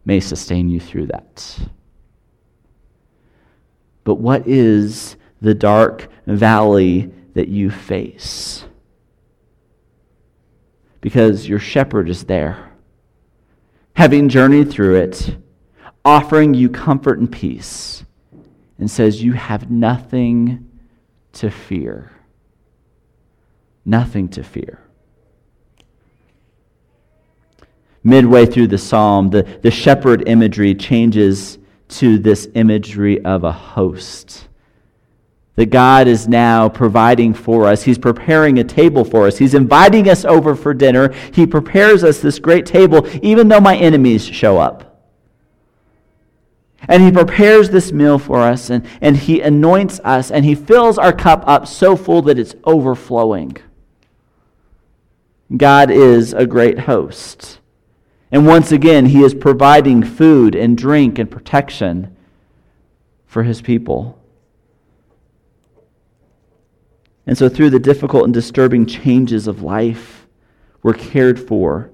may 0.06 0.20
sustain 0.20 0.70
you 0.70 0.80
through 0.80 1.08
that. 1.08 1.58
But 4.04 4.16
what 4.16 4.48
is 4.48 5.16
the 5.42 5.56
dark 5.56 6.08
valley 6.28 7.12
that 7.34 7.48
you 7.48 7.72
face? 7.72 8.64
Because 11.02 11.50
your 11.50 11.58
shepherd 11.58 12.10
is 12.10 12.26
there, 12.26 12.74
having 13.96 14.30
journeyed 14.30 14.70
through 14.70 14.98
it, 14.98 15.36
offering 16.06 16.54
you 16.54 16.70
comfort 16.70 17.18
and 17.18 17.32
peace, 17.32 18.06
and 18.82 18.92
says, 18.92 19.24
You 19.24 19.34
have 19.34 19.72
nothing 19.72 20.70
to 21.34 21.50
fear. 21.50 22.12
Nothing 23.86 24.28
to 24.30 24.44
fear. 24.44 24.82
midway 28.04 28.46
through 28.46 28.68
the 28.68 28.78
psalm, 28.78 29.30
the, 29.30 29.44
the 29.62 29.72
shepherd 29.72 30.28
imagery 30.28 30.74
changes 30.74 31.58
to 31.88 32.18
this 32.18 32.48
imagery 32.56 33.24
of 33.26 33.44
a 33.44 33.52
host. 33.52 34.48
That 35.56 35.70
God 35.70 36.08
is 36.08 36.28
now 36.28 36.70
providing 36.70 37.34
for 37.34 37.68
us. 37.68 37.84
He's 37.84 37.98
preparing 37.98 38.60
a 38.60 38.64
table 38.64 39.04
for 39.04 39.28
us. 39.28 39.38
He's 39.38 39.54
inviting 39.54 40.10
us 40.10 40.24
over 40.24 40.56
for 40.56 40.74
dinner. 40.74 41.14
He 41.34 41.46
prepares 41.46 42.04
us 42.04 42.20
this 42.20 42.40
great 42.40 42.66
table, 42.66 43.08
even 43.22 43.50
though 43.50 43.60
my 43.60 43.76
enemies 43.76 44.26
show 44.26 44.58
up. 44.58 44.91
And 46.88 47.04
He 47.04 47.12
prepares 47.12 47.70
this 47.70 47.92
meal 47.92 48.18
for 48.18 48.40
us, 48.40 48.70
and, 48.70 48.86
and 49.02 49.16
He 49.18 49.42
anoints 49.42 50.00
us, 50.04 50.32
and 50.32 50.46
He 50.46 50.56
fills 50.56 50.98
our 50.98 51.14
cup 51.14 51.44
up 51.48 51.68
so 51.68 51.96
full 51.96 52.22
that 52.24 52.40
it's 52.40 52.56
overflowing. 52.64 53.58
God 55.56 55.92
is 55.92 56.34
a 56.34 56.46
great 56.46 56.80
host. 56.80 57.60
And 58.32 58.48
once 58.48 58.72
again, 58.72 59.08
he 59.08 59.22
is 59.24 59.34
providing 59.34 60.04
food 60.04 60.56
and 60.56 60.78
drink 60.78 61.20
and 61.20 61.30
protection 61.30 62.16
for 63.26 63.44
his 63.44 63.62
people. 63.62 64.18
And 67.28 67.38
so, 67.38 67.50
through 67.50 67.70
the 67.72 67.80
difficult 67.80 68.24
and 68.24 68.34
disturbing 68.34 68.86
changes 68.86 69.48
of 69.48 69.62
life, 69.62 70.28
we're 70.82 70.94
cared 70.94 71.40
for 71.40 71.92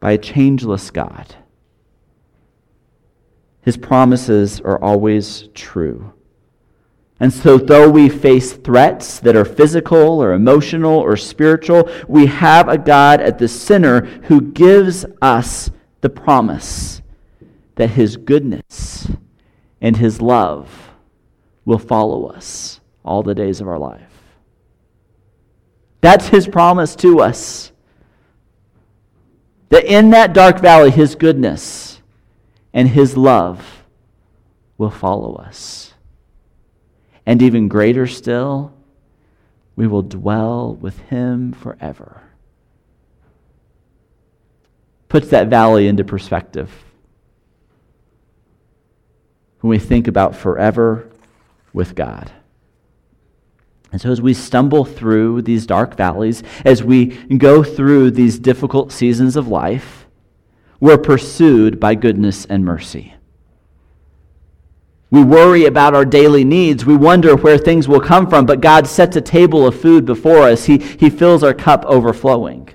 by 0.00 0.12
a 0.12 0.18
changeless 0.18 0.90
God. 0.90 1.34
His 3.64 3.78
promises 3.78 4.60
are 4.60 4.78
always 4.82 5.48
true. 5.54 6.12
And 7.18 7.32
so, 7.32 7.56
though 7.56 7.88
we 7.88 8.10
face 8.10 8.52
threats 8.52 9.18
that 9.20 9.36
are 9.36 9.44
physical 9.46 10.22
or 10.22 10.32
emotional 10.32 10.98
or 10.98 11.16
spiritual, 11.16 11.88
we 12.06 12.26
have 12.26 12.68
a 12.68 12.76
God 12.76 13.22
at 13.22 13.38
the 13.38 13.48
center 13.48 14.04
who 14.24 14.42
gives 14.42 15.06
us 15.22 15.70
the 16.02 16.10
promise 16.10 17.00
that 17.76 17.90
His 17.90 18.18
goodness 18.18 19.08
and 19.80 19.96
His 19.96 20.20
love 20.20 20.90
will 21.64 21.78
follow 21.78 22.26
us 22.26 22.80
all 23.02 23.22
the 23.22 23.34
days 23.34 23.62
of 23.62 23.68
our 23.68 23.78
life. 23.78 24.02
That's 26.02 26.28
His 26.28 26.46
promise 26.46 26.94
to 26.96 27.20
us. 27.20 27.72
That 29.70 29.86
in 29.86 30.10
that 30.10 30.34
dark 30.34 30.60
valley, 30.60 30.90
His 30.90 31.14
goodness 31.14 31.83
and 32.74 32.88
His 32.88 33.16
love 33.16 33.84
will 34.76 34.90
follow 34.90 35.36
us. 35.36 35.94
And 37.24 37.40
even 37.40 37.68
greater 37.68 38.06
still, 38.06 38.74
we 39.76 39.86
will 39.86 40.02
dwell 40.02 40.74
with 40.74 40.98
him 40.98 41.52
forever. 41.52 42.22
Puts 45.08 45.28
that 45.28 45.48
valley 45.48 45.88
into 45.88 46.04
perspective. 46.04 46.70
When 49.60 49.70
we 49.70 49.78
think 49.78 50.06
about 50.06 50.36
forever 50.36 51.08
with 51.72 51.94
God. 51.94 52.30
And 53.90 54.00
so, 54.00 54.10
as 54.10 54.20
we 54.20 54.34
stumble 54.34 54.84
through 54.84 55.42
these 55.42 55.66
dark 55.66 55.96
valleys, 55.96 56.42
as 56.64 56.82
we 56.82 57.06
go 57.06 57.62
through 57.62 58.10
these 58.10 58.38
difficult 58.38 58.90
seasons 58.90 59.36
of 59.36 59.46
life, 59.46 60.03
we're 60.80 60.98
pursued 60.98 61.80
by 61.80 61.94
goodness 61.94 62.44
and 62.44 62.64
mercy. 62.64 63.14
We 65.10 65.22
worry 65.22 65.66
about 65.66 65.94
our 65.94 66.04
daily 66.04 66.44
needs. 66.44 66.84
We 66.84 66.96
wonder 66.96 67.36
where 67.36 67.56
things 67.56 67.86
will 67.86 68.00
come 68.00 68.28
from, 68.28 68.46
but 68.46 68.60
God 68.60 68.86
sets 68.86 69.14
a 69.14 69.20
table 69.20 69.64
of 69.64 69.80
food 69.80 70.04
before 70.04 70.42
us. 70.42 70.64
He, 70.64 70.78
he 70.78 71.08
fills 71.08 71.44
our 71.44 71.54
cup 71.54 71.84
overflowing. 71.84 72.70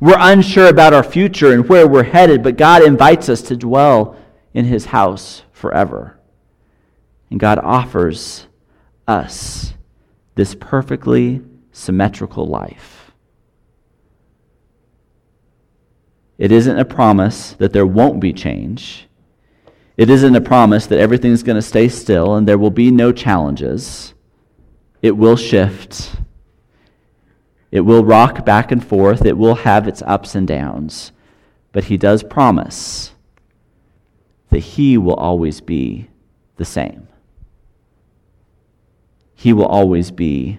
We're 0.00 0.16
unsure 0.18 0.66
about 0.66 0.92
our 0.92 1.04
future 1.04 1.52
and 1.52 1.68
where 1.68 1.86
we're 1.86 2.02
headed, 2.02 2.42
but 2.42 2.56
God 2.56 2.82
invites 2.82 3.28
us 3.28 3.42
to 3.42 3.56
dwell 3.56 4.16
in 4.54 4.64
His 4.64 4.86
house 4.86 5.42
forever. 5.52 6.18
And 7.30 7.38
God 7.38 7.58
offers 7.58 8.48
us 9.06 9.74
this 10.34 10.54
perfectly 10.54 11.42
symmetrical 11.72 12.46
life. 12.46 12.97
It 16.38 16.52
isn't 16.52 16.78
a 16.78 16.84
promise 16.84 17.52
that 17.54 17.72
there 17.72 17.86
won't 17.86 18.20
be 18.20 18.32
change. 18.32 19.08
It 19.96 20.08
isn't 20.08 20.36
a 20.36 20.40
promise 20.40 20.86
that 20.86 21.00
everything's 21.00 21.42
going 21.42 21.56
to 21.56 21.62
stay 21.62 21.88
still 21.88 22.36
and 22.36 22.46
there 22.46 22.56
will 22.58 22.70
be 22.70 22.92
no 22.92 23.10
challenges. 23.10 24.14
It 25.02 25.16
will 25.16 25.36
shift. 25.36 26.12
It 27.72 27.80
will 27.80 28.04
rock 28.04 28.44
back 28.46 28.70
and 28.70 28.84
forth. 28.84 29.26
It 29.26 29.36
will 29.36 29.56
have 29.56 29.88
its 29.88 30.00
ups 30.02 30.36
and 30.36 30.46
downs. 30.46 31.10
But 31.72 31.84
he 31.84 31.96
does 31.96 32.22
promise 32.22 33.12
that 34.50 34.60
he 34.60 34.96
will 34.96 35.14
always 35.14 35.60
be 35.60 36.08
the 36.56 36.64
same. 36.64 37.08
He 39.34 39.52
will 39.52 39.66
always 39.66 40.12
be 40.12 40.58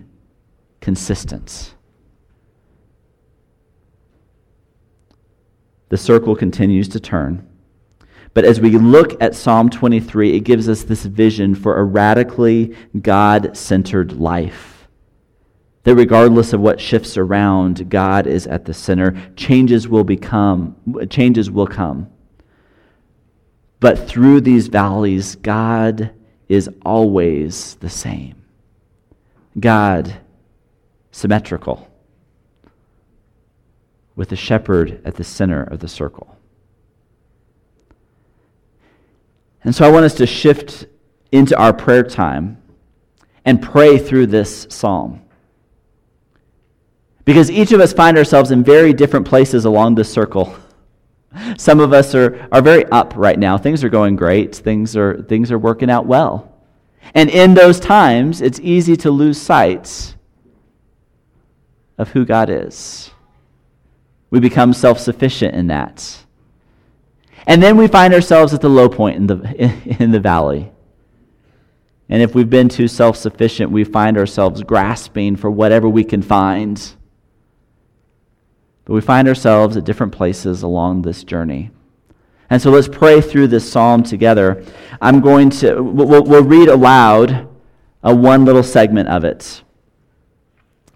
consistent. 0.82 1.74
The 5.90 5.98
circle 5.98 6.36
continues 6.36 6.88
to 6.90 7.00
turn. 7.00 7.46
But 8.34 8.46
as 8.46 8.62
we 8.62 8.72
look 8.72 9.22
at 9.22 9.36
Psalm 9.36 9.70
23, 9.70 10.36
it 10.36 10.42
gives 10.42 10.70
us 10.70 10.84
this 10.84 11.04
vision 11.04 11.56
for 11.56 11.78
a 11.78 11.84
radically 11.84 12.76
God 13.02 13.58
centered 13.58 14.14
life. 14.14 14.88
That 15.84 15.96
regardless 15.96 16.54
of 16.54 16.62
what 16.62 16.80
shifts 16.80 17.18
around, 17.18 17.90
God 17.90 18.28
is 18.28 18.46
at 18.46 18.66
the 18.66 18.74
center. 18.74 19.20
Changes 19.36 19.88
will 19.88 20.04
become, 20.04 20.76
changes 21.10 21.50
will 21.50 21.68
come. 21.68 22.10
But 23.80 24.08
through 24.08 24.42
these 24.42 24.68
valleys, 24.68 25.36
God 25.36 26.12
is 26.48 26.70
always 26.86 27.76
the 27.76 27.90
same. 27.90 28.36
God, 29.60 30.18
symmetrical, 31.12 31.89
with 34.20 34.28
the 34.28 34.36
shepherd 34.36 35.02
at 35.06 35.16
the 35.16 35.24
center 35.24 35.64
of 35.64 35.80
the 35.80 35.88
circle. 35.88 36.36
And 39.64 39.74
so 39.74 39.88
I 39.88 39.90
want 39.90 40.04
us 40.04 40.14
to 40.16 40.28
shift 40.28 40.88
into 41.32 41.58
our 41.58 41.72
prayer 41.72 42.04
time 42.04 42.62
and 43.46 43.62
pray 43.62 43.98
through 43.98 44.28
this 44.28 44.68
psalm. 44.70 45.22
Because 47.24 47.50
each 47.50 47.72
of 47.72 47.80
us 47.80 47.94
find 47.94 48.18
ourselves 48.18 48.52
in 48.52 48.62
very 48.62 48.92
different 48.92 49.26
places 49.26 49.64
along 49.64 49.96
this 49.96 50.12
circle. 50.12 50.54
Some 51.58 51.80
of 51.80 51.94
us 51.94 52.14
are, 52.14 52.46
are 52.52 52.62
very 52.62 52.84
up 52.88 53.14
right 53.16 53.40
now. 53.40 53.58
Things 53.58 53.86
are 53.86 53.90
going 53.90 54.18
great. 54.18 54.54
Things 54.54 54.98
are, 54.98 55.24
things 55.24 55.50
are 55.50 55.60
working 55.60 55.90
out 55.90 56.06
well. 56.06 56.52
And 57.16 57.30
in 57.30 57.54
those 57.54 57.80
times, 57.80 58.42
it's 58.42 58.60
easy 58.60 58.98
to 58.98 59.12
lose 59.12 59.42
sight 59.42 60.14
of 61.98 62.10
who 62.10 62.26
God 62.26 62.50
is. 62.50 63.12
We 64.30 64.40
become 64.40 64.74
self 64.74 65.00
sufficient 65.00 65.56
in 65.56 65.68
that. 65.68 66.26
And 67.48 67.64
then 67.64 67.78
we 67.78 67.88
find 67.88 68.14
ourselves 68.14 68.54
at 68.54 68.62
the 68.62 68.70
low 68.70 68.90
point 68.90 69.18
in 69.18 69.28
the, 69.28 69.96
in 70.00 70.12
the 70.12 70.20
valley. 70.20 70.72
And 72.10 72.22
if 72.22 72.34
we've 72.34 72.50
been 72.50 72.70
too 72.70 72.88
self 72.88 73.18
sufficient, 73.18 73.72
we 73.72 73.84
find 73.84 74.18
ourselves 74.18 74.64
grasping 74.64 75.36
for 75.36 75.50
whatever 75.50 75.88
we 75.88 76.04
can 76.04 76.22
find. 76.22 76.96
But 78.86 78.94
we 78.94 79.02
find 79.02 79.28
ourselves 79.28 79.78
at 79.78 79.84
different 79.84 80.14
places 80.14 80.64
along 80.64 81.04
this 81.04 81.24
journey. 81.24 81.70
And 82.50 82.60
so 82.60 82.72
let's 82.72 82.88
pray 82.88 83.22
through 83.22 83.48
this 83.48 83.72
psalm 83.72 84.02
together. 84.02 84.66
I'm 85.00 85.22
going 85.22 85.52
to, 85.52 85.82
we'll, 85.82 86.24
we'll 86.24 86.44
read 86.44 86.68
aloud 86.68 87.48
a 88.02 88.16
one 88.16 88.46
little 88.46 88.64
segment 88.64 89.10
of 89.10 89.24
it. 89.24 89.62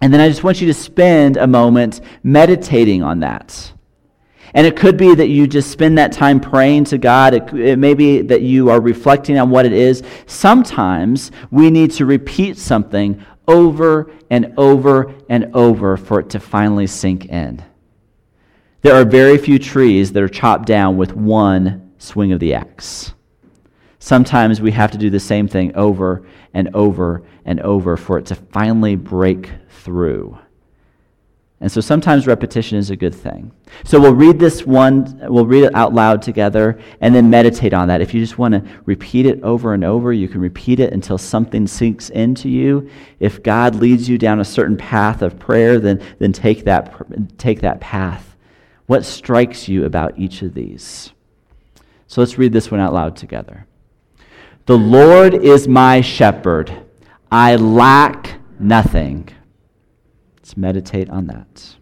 And 0.04 0.14
then 0.14 0.20
I 0.20 0.28
just 0.28 0.44
want 0.44 0.60
you 0.60 0.68
to 0.68 0.74
spend 0.74 1.38
a 1.38 1.48
moment 1.48 2.02
meditating 2.24 3.04
on 3.04 3.22
that. 3.22 3.72
And 4.54 4.68
it 4.68 4.76
could 4.76 4.98
be 4.98 5.16
that 5.16 5.30
you 5.30 5.48
just 5.48 5.72
spend 5.72 5.98
that 5.98 6.12
time 6.12 6.42
praying 6.42 6.84
to 6.86 6.98
God. 6.98 7.34
It, 7.34 7.54
it, 7.54 7.80
may 7.80 7.94
be 7.94 8.22
that 8.22 8.42
you 8.42 8.70
are 8.70 8.82
reflecting 8.82 9.40
on 9.40 9.50
what 9.50 9.66
it 9.66 9.72
is. 9.72 10.04
Sometimes 10.26 11.32
we 11.52 11.72
need 11.72 11.92
to 11.92 12.06
repeat 12.06 12.58
something 12.58 13.24
over 13.48 14.12
and 14.30 14.54
over 14.58 15.16
and 15.30 15.50
over 15.56 15.96
for 15.96 16.20
it 16.20 16.30
to 16.32 16.40
finally 16.42 16.86
sink 16.86 17.28
in. 17.28 17.64
There 18.82 18.96
are 18.96 19.06
very 19.06 19.38
few 19.38 19.58
trees 19.58 20.12
that 20.12 20.22
are 20.22 20.28
chopped 20.28 20.66
down 20.66 20.98
with 20.98 21.14
one 21.14 21.94
swing 21.98 22.34
of 22.34 22.42
the 22.42 22.56
axe. 22.56 23.14
Sometimes 24.00 24.60
we 24.60 24.72
have 24.72 24.92
to 24.92 24.98
do 24.98 25.10
the 25.10 25.18
same 25.22 25.48
thing 25.48 25.74
over 25.78 26.28
and 26.54 26.76
over 26.76 27.24
and 27.46 27.62
over 27.62 27.96
for 27.96 28.18
it 28.18 28.26
to 28.26 28.36
finally 28.36 28.98
break 28.98 29.50
through. 29.84 30.38
And 31.64 31.72
so 31.72 31.80
sometimes 31.80 32.28
repetition 32.28 32.78
is 32.78 32.90
a 32.90 32.96
good 32.98 33.16
thing. 33.16 33.54
So 33.86 33.98
we'll 33.98 34.14
read 34.14 34.38
this 34.38 34.66
one, 34.66 35.18
we'll 35.30 35.46
read 35.46 35.64
it 35.64 35.74
out 35.74 35.94
loud 35.94 36.22
together, 36.22 36.78
and 37.00 37.16
then 37.16 37.30
meditate 37.30 37.74
on 37.74 37.88
that. 37.88 38.02
If 38.02 38.14
you 38.14 38.20
just 38.20 38.38
want 38.38 38.54
to 38.54 38.70
repeat 38.84 39.26
it 39.26 39.42
over 39.44 39.74
and 39.74 39.86
over, 39.86 40.12
you 40.12 40.28
can 40.28 40.42
repeat 40.42 40.82
it 40.82 40.92
until 40.92 41.18
something 41.18 41.66
sinks 41.66 42.10
into 42.10 42.50
you. 42.50 42.90
If 43.22 43.44
God 43.44 43.76
leads 43.76 44.10
you 44.10 44.18
down 44.18 44.42
a 44.42 44.46
certain 44.46 44.76
path 44.76 45.22
of 45.22 45.40
prayer, 45.40 45.80
then, 45.80 46.04
then 46.20 46.34
take, 46.34 46.66
that, 46.66 47.38
take 47.38 47.62
that 47.62 47.80
path. 47.80 48.36
What 48.88 49.06
strikes 49.06 49.70
you 49.70 49.86
about 49.86 50.20
each 50.20 50.42
of 50.42 50.54
these? 50.54 51.14
So 52.08 52.20
let's 52.20 52.38
read 52.38 52.52
this 52.52 52.72
one 52.72 52.82
out 52.82 52.94
loud 52.94 53.16
together. 53.16 53.68
The 54.66 54.78
Lord 54.78 55.34
is 55.34 55.66
my 55.68 56.02
shepherd, 56.02 56.74
I 57.32 57.56
lack 57.56 58.42
nothing. 58.60 59.30
Let's 60.44 60.58
meditate 60.58 61.10
on 61.10 61.28
that. 61.28 61.78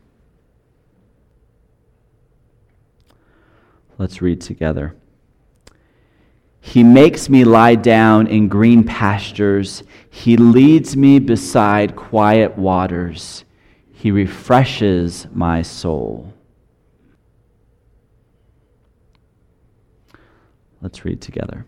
Let's 3.97 4.21
read 4.21 4.39
together. 4.39 4.95
He 6.59 6.83
makes 6.83 7.27
me 7.27 7.43
lie 7.43 7.73
down 7.73 8.27
in 8.27 8.49
green 8.49 8.83
pastures. 8.83 9.81
He 10.11 10.37
leads 10.37 10.95
me 10.95 11.17
beside 11.17 11.95
quiet 11.95 12.55
waters. 12.55 13.45
He 13.93 14.11
refreshes 14.11 15.25
my 15.33 15.63
soul. 15.63 16.31
Let's 20.81 21.03
read 21.03 21.19
together. 21.19 21.65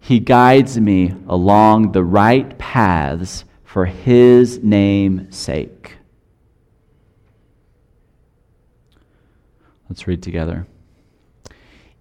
He 0.00 0.18
guides 0.18 0.80
me 0.80 1.14
along 1.28 1.92
the 1.92 2.02
right 2.02 2.58
paths 2.58 3.44
for 3.70 3.84
his 3.84 4.58
name's 4.64 5.36
sake. 5.36 5.96
Let's 9.88 10.08
read 10.08 10.24
together. 10.24 10.66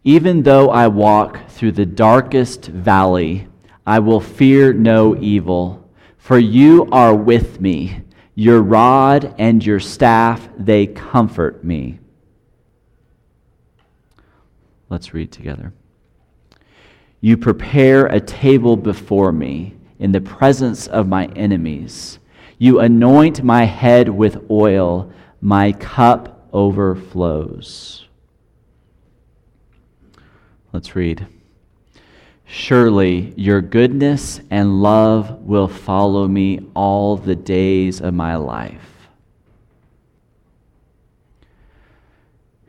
Even 0.03 0.41
though 0.41 0.71
I 0.71 0.87
walk 0.87 1.47
through 1.49 1.73
the 1.73 1.85
darkest 1.85 2.65
valley, 2.65 3.47
I 3.85 3.99
will 3.99 4.19
fear 4.19 4.73
no 4.73 5.15
evil, 5.17 5.87
for 6.17 6.39
you 6.39 6.89
are 6.91 7.13
with 7.13 7.61
me. 7.61 8.01
Your 8.33 8.63
rod 8.63 9.35
and 9.37 9.63
your 9.63 9.79
staff, 9.79 10.49
they 10.57 10.87
comfort 10.87 11.63
me. 11.63 11.99
Let's 14.89 15.13
read 15.13 15.31
together. 15.31 15.71
You 17.21 17.37
prepare 17.37 18.07
a 18.07 18.19
table 18.19 18.75
before 18.75 19.31
me 19.31 19.75
in 19.99 20.13
the 20.13 20.21
presence 20.21 20.87
of 20.87 21.07
my 21.07 21.25
enemies. 21.35 22.19
You 22.57 22.79
anoint 22.79 23.43
my 23.43 23.65
head 23.65 24.09
with 24.09 24.49
oil, 24.49 25.11
my 25.41 25.73
cup 25.73 26.47
overflows. 26.51 28.07
Let's 30.71 30.95
read. 30.95 31.27
Surely 32.45 33.33
your 33.35 33.61
goodness 33.61 34.41
and 34.49 34.81
love 34.81 35.41
will 35.41 35.67
follow 35.67 36.27
me 36.27 36.67
all 36.73 37.15
the 37.15 37.35
days 37.35 38.01
of 38.01 38.13
my 38.13 38.35
life. 38.35 39.07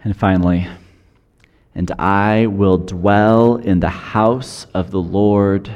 And 0.04 0.16
finally, 0.16 0.66
and 1.74 1.90
I 1.98 2.46
will 2.46 2.78
dwell 2.78 3.56
in 3.56 3.80
the 3.80 3.88
house 3.88 4.66
of 4.74 4.90
the 4.90 5.00
Lord 5.00 5.74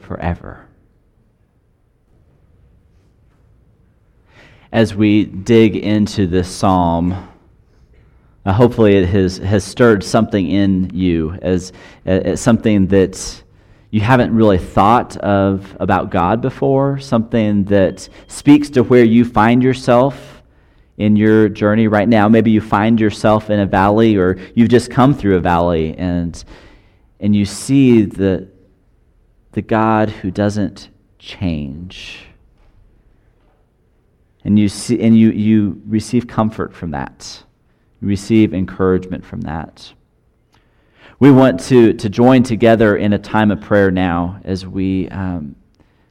forever. 0.00 0.65
As 4.72 4.94
we 4.94 5.24
dig 5.24 5.76
into 5.76 6.26
this 6.26 6.48
psalm, 6.48 7.28
uh, 8.44 8.52
hopefully 8.52 8.96
it 8.96 9.08
has, 9.08 9.38
has 9.38 9.64
stirred 9.64 10.04
something 10.04 10.48
in 10.48 10.90
you 10.94 11.32
as, 11.42 11.72
as 12.04 12.40
something 12.40 12.86
that 12.88 13.42
you 13.90 14.00
haven't 14.00 14.34
really 14.34 14.58
thought 14.58 15.16
of 15.18 15.76
about 15.80 16.10
God 16.10 16.40
before, 16.40 16.98
something 16.98 17.64
that 17.64 18.08
speaks 18.26 18.68
to 18.70 18.82
where 18.82 19.04
you 19.04 19.24
find 19.24 19.62
yourself 19.62 20.42
in 20.98 21.16
your 21.16 21.48
journey 21.48 21.88
right 21.88 22.08
now. 22.08 22.28
Maybe 22.28 22.50
you 22.50 22.60
find 22.60 23.00
yourself 23.00 23.50
in 23.50 23.60
a 23.60 23.66
valley 23.66 24.16
or 24.16 24.38
you've 24.54 24.68
just 24.68 24.90
come 24.90 25.14
through 25.14 25.36
a 25.36 25.40
valley 25.40 25.96
and, 25.96 26.42
and 27.20 27.34
you 27.34 27.44
see 27.44 28.02
the, 28.02 28.48
the 29.52 29.62
God 29.62 30.08
who 30.08 30.30
doesn't 30.30 30.88
change 31.18 32.26
and 34.46 34.56
you 34.56 34.68
see 34.68 35.00
and 35.00 35.18
you, 35.18 35.32
you 35.32 35.82
receive 35.86 36.28
comfort 36.28 36.72
from 36.72 36.92
that. 36.92 37.42
You 38.00 38.06
receive 38.06 38.54
encouragement 38.54 39.24
from 39.24 39.40
that. 39.40 39.92
We 41.18 41.32
want 41.32 41.58
to, 41.64 41.92
to 41.94 42.08
join 42.08 42.44
together 42.44 42.96
in 42.96 43.12
a 43.12 43.18
time 43.18 43.50
of 43.50 43.60
prayer 43.60 43.90
now 43.90 44.40
as 44.44 44.64
we 44.64 45.08
um, 45.08 45.56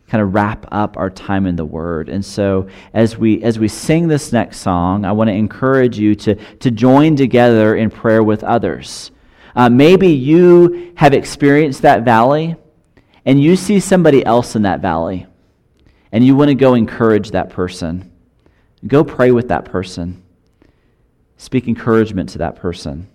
kind 0.10 0.21
of 0.21 0.34
wrap 0.34 0.65
up 0.74 0.98
our 0.98 1.10
time 1.10 1.45
in 1.45 1.56
the 1.56 1.63
word. 1.63 2.10
And 2.10 2.26
so 2.26 2.67
as 2.93 3.17
we 3.17 3.41
as 3.41 3.58
we 3.58 3.69
sing 3.69 4.10
this 4.10 4.34
next 4.34 4.60
song 4.60 5.06
i 5.06 5.13
want 5.13 5.30
to 5.30 5.34
encourage 5.34 5.98
you 5.98 6.13
to, 6.15 6.36
to 6.58 6.69
join 6.69 7.15
together 7.15 7.78
in 7.78 7.89
prayer 7.89 8.21
with 8.21 8.43
others. 8.43 9.12
Uh, 9.56 9.69
maybe 9.69 10.10
you 10.10 10.93
have 10.98 11.13
experienced 11.13 11.84
that 11.84 12.04
valley 12.04 12.58
and 13.24 13.41
you 13.41 13.56
see 13.56 13.80
somebody 13.80 14.26
else 14.26 14.58
in 14.58 14.63
that 14.63 14.82
valley 14.82 15.26
and 16.12 16.26
you 16.26 16.36
want 16.36 16.50
to 16.50 16.56
go 16.56 16.74
encourage 16.74 17.32
that 17.32 17.50
person 17.50 18.12
Go 18.88 19.04
pray 19.04 19.32
with 19.32 19.48
that 19.48 19.65
person. 19.65 20.21
Speak 21.38 21.67
encouragement 21.67 22.30
to 22.30 22.38
that 22.39 22.56
person. 22.56 23.08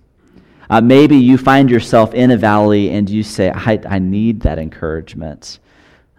Uh, 0.68 0.80
maybe 0.80 1.16
you 1.16 1.36
find 1.36 1.70
yourself 1.70 2.14
in 2.14 2.30
a 2.30 2.36
valley 2.36 2.90
and 2.90 3.08
you 3.08 3.22
say, 3.22 3.50
I, 3.50 3.80
I 3.88 3.98
need 3.98 4.40
that 4.42 4.58
encouragement. 4.58 5.58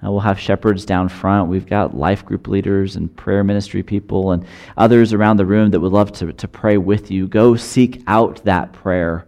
Uh, 0.04 0.12
we'll 0.12 0.22
have 0.22 0.40
shepherds 0.40 0.86
down 0.86 1.10
front. 1.10 1.50
We've 1.50 1.66
got 1.66 1.96
life 1.96 2.26
group 2.26 2.48
leaders 2.48 2.96
and 2.96 3.16
prayer 3.16 3.44
ministry 3.44 3.84
people 3.84 4.32
and 4.32 4.46
others 4.76 5.14
around 5.14 5.38
the 5.38 5.46
room 5.46 5.72
that 5.72 5.80
would 5.80 5.92
love 5.92 6.12
to, 6.14 6.34
to 6.34 6.48
pray 6.48 6.78
with 6.78 7.12
you. 7.12 7.28
Go 7.28 7.56
seek 7.56 8.02
out 8.08 8.44
that 8.46 8.74
prayer 8.74 9.26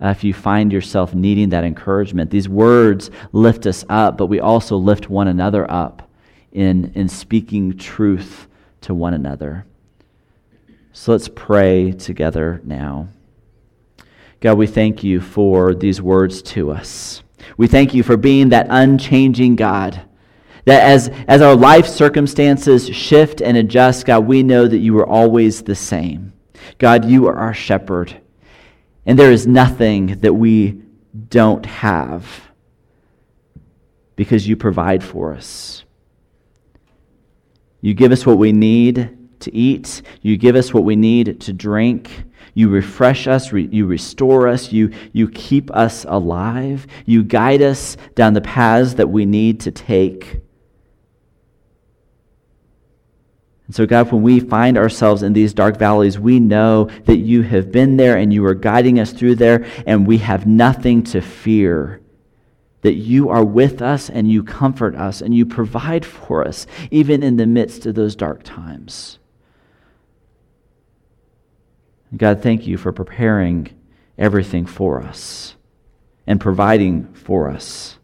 uh, 0.00 0.08
if 0.08 0.24
you 0.24 0.32
find 0.32 0.72
yourself 0.72 1.14
needing 1.14 1.50
that 1.50 1.64
encouragement. 1.64 2.30
These 2.30 2.48
words 2.48 3.10
lift 3.32 3.66
us 3.66 3.84
up, 3.88 4.16
but 4.16 4.26
we 4.26 4.40
also 4.40 4.76
lift 4.76 5.10
one 5.10 5.28
another 5.28 5.70
up 5.70 6.08
in, 6.52 6.92
in 6.94 7.08
speaking 7.08 7.76
truth 7.76 8.48
to 8.82 8.94
one 8.94 9.14
another. 9.14 9.66
So 10.92 11.12
let's 11.12 11.28
pray 11.28 11.92
together 11.92 12.60
now. 12.64 13.08
God, 14.40 14.58
we 14.58 14.66
thank 14.66 15.02
you 15.02 15.20
for 15.20 15.74
these 15.74 16.00
words 16.00 16.42
to 16.42 16.70
us. 16.70 17.22
We 17.56 17.66
thank 17.66 17.94
you 17.94 18.02
for 18.02 18.16
being 18.16 18.50
that 18.50 18.66
unchanging 18.70 19.56
God. 19.56 20.02
That 20.64 20.82
as, 20.82 21.08
as 21.28 21.42
our 21.42 21.54
life 21.54 21.86
circumstances 21.86 22.88
shift 22.94 23.40
and 23.40 23.56
adjust, 23.56 24.06
God, 24.06 24.26
we 24.26 24.42
know 24.42 24.66
that 24.66 24.78
you 24.78 24.98
are 24.98 25.06
always 25.06 25.62
the 25.62 25.74
same. 25.74 26.32
God, 26.78 27.04
you 27.04 27.28
are 27.28 27.36
our 27.36 27.54
shepherd. 27.54 28.20
And 29.06 29.18
there 29.18 29.30
is 29.30 29.46
nothing 29.46 30.18
that 30.20 30.34
we 30.34 30.82
don't 31.28 31.64
have 31.64 32.50
because 34.16 34.48
you 34.48 34.56
provide 34.56 35.04
for 35.04 35.34
us. 35.34 35.84
You 37.80 37.94
give 37.94 38.12
us 38.12 38.26
what 38.26 38.38
we 38.38 38.52
need 38.52 39.16
to 39.40 39.54
eat, 39.54 40.02
you 40.22 40.36
give 40.36 40.56
us 40.56 40.72
what 40.72 40.84
we 40.84 40.96
need 40.96 41.40
to 41.42 41.52
drink. 41.52 42.24
You 42.54 42.70
refresh 42.70 43.26
us, 43.26 43.52
re- 43.52 43.68
you 43.70 43.84
restore 43.84 44.48
us, 44.48 44.72
you, 44.72 44.90
you 45.12 45.28
keep 45.28 45.70
us 45.72 46.06
alive, 46.08 46.86
you 47.04 47.22
guide 47.22 47.60
us 47.60 47.98
down 48.14 48.32
the 48.32 48.40
paths 48.40 48.94
that 48.94 49.10
we 49.10 49.26
need 49.26 49.60
to 49.60 49.70
take. 49.70 50.40
And 53.66 53.74
so, 53.74 53.84
God, 53.84 54.10
when 54.10 54.22
we 54.22 54.40
find 54.40 54.78
ourselves 54.78 55.22
in 55.22 55.34
these 55.34 55.52
dark 55.52 55.76
valleys, 55.76 56.18
we 56.18 56.40
know 56.40 56.84
that 57.04 57.18
you 57.18 57.42
have 57.42 57.70
been 57.70 57.98
there 57.98 58.16
and 58.16 58.32
you 58.32 58.44
are 58.46 58.54
guiding 58.54 59.00
us 59.00 59.12
through 59.12 59.34
there, 59.34 59.66
and 59.86 60.06
we 60.06 60.16
have 60.18 60.46
nothing 60.46 61.02
to 61.04 61.20
fear. 61.20 62.00
That 62.86 62.94
you 62.94 63.28
are 63.28 63.44
with 63.44 63.82
us 63.82 64.08
and 64.08 64.30
you 64.30 64.44
comfort 64.44 64.94
us 64.94 65.20
and 65.20 65.34
you 65.34 65.44
provide 65.44 66.06
for 66.06 66.46
us, 66.46 66.66
even 66.90 67.22
in 67.22 67.36
the 67.36 67.46
midst 67.46 67.84
of 67.84 67.96
those 67.96 68.14
dark 68.14 68.44
times. 68.44 69.18
God, 72.16 72.42
thank 72.42 72.66
you 72.66 72.76
for 72.76 72.92
preparing 72.92 73.68
everything 74.16 74.66
for 74.66 75.02
us 75.02 75.56
and 76.26 76.40
providing 76.40 77.12
for 77.12 77.50
us. 77.50 77.98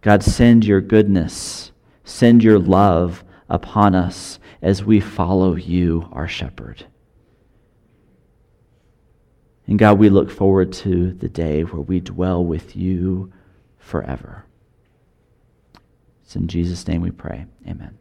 God, 0.00 0.22
send 0.22 0.64
your 0.64 0.80
goodness 0.80 1.72
Send 2.08 2.42
your 2.42 2.58
love 2.58 3.22
upon 3.50 3.94
us 3.94 4.38
as 4.62 4.82
we 4.82 4.98
follow 4.98 5.56
you, 5.56 6.08
our 6.10 6.26
shepherd. 6.26 6.86
And 9.68 9.78
God, 9.78 9.98
we 9.98 10.08
look 10.08 10.30
forward 10.30 10.72
to 10.74 11.12
the 11.12 11.28
day 11.28 11.62
where 11.62 11.82
we 11.82 12.00
dwell 12.00 12.42
with 12.42 12.74
you 12.74 13.30
forever. 13.76 14.46
It's 16.24 16.34
in 16.34 16.48
Jesus' 16.48 16.88
name 16.88 17.02
we 17.02 17.10
pray. 17.10 17.44
Amen. 17.66 17.96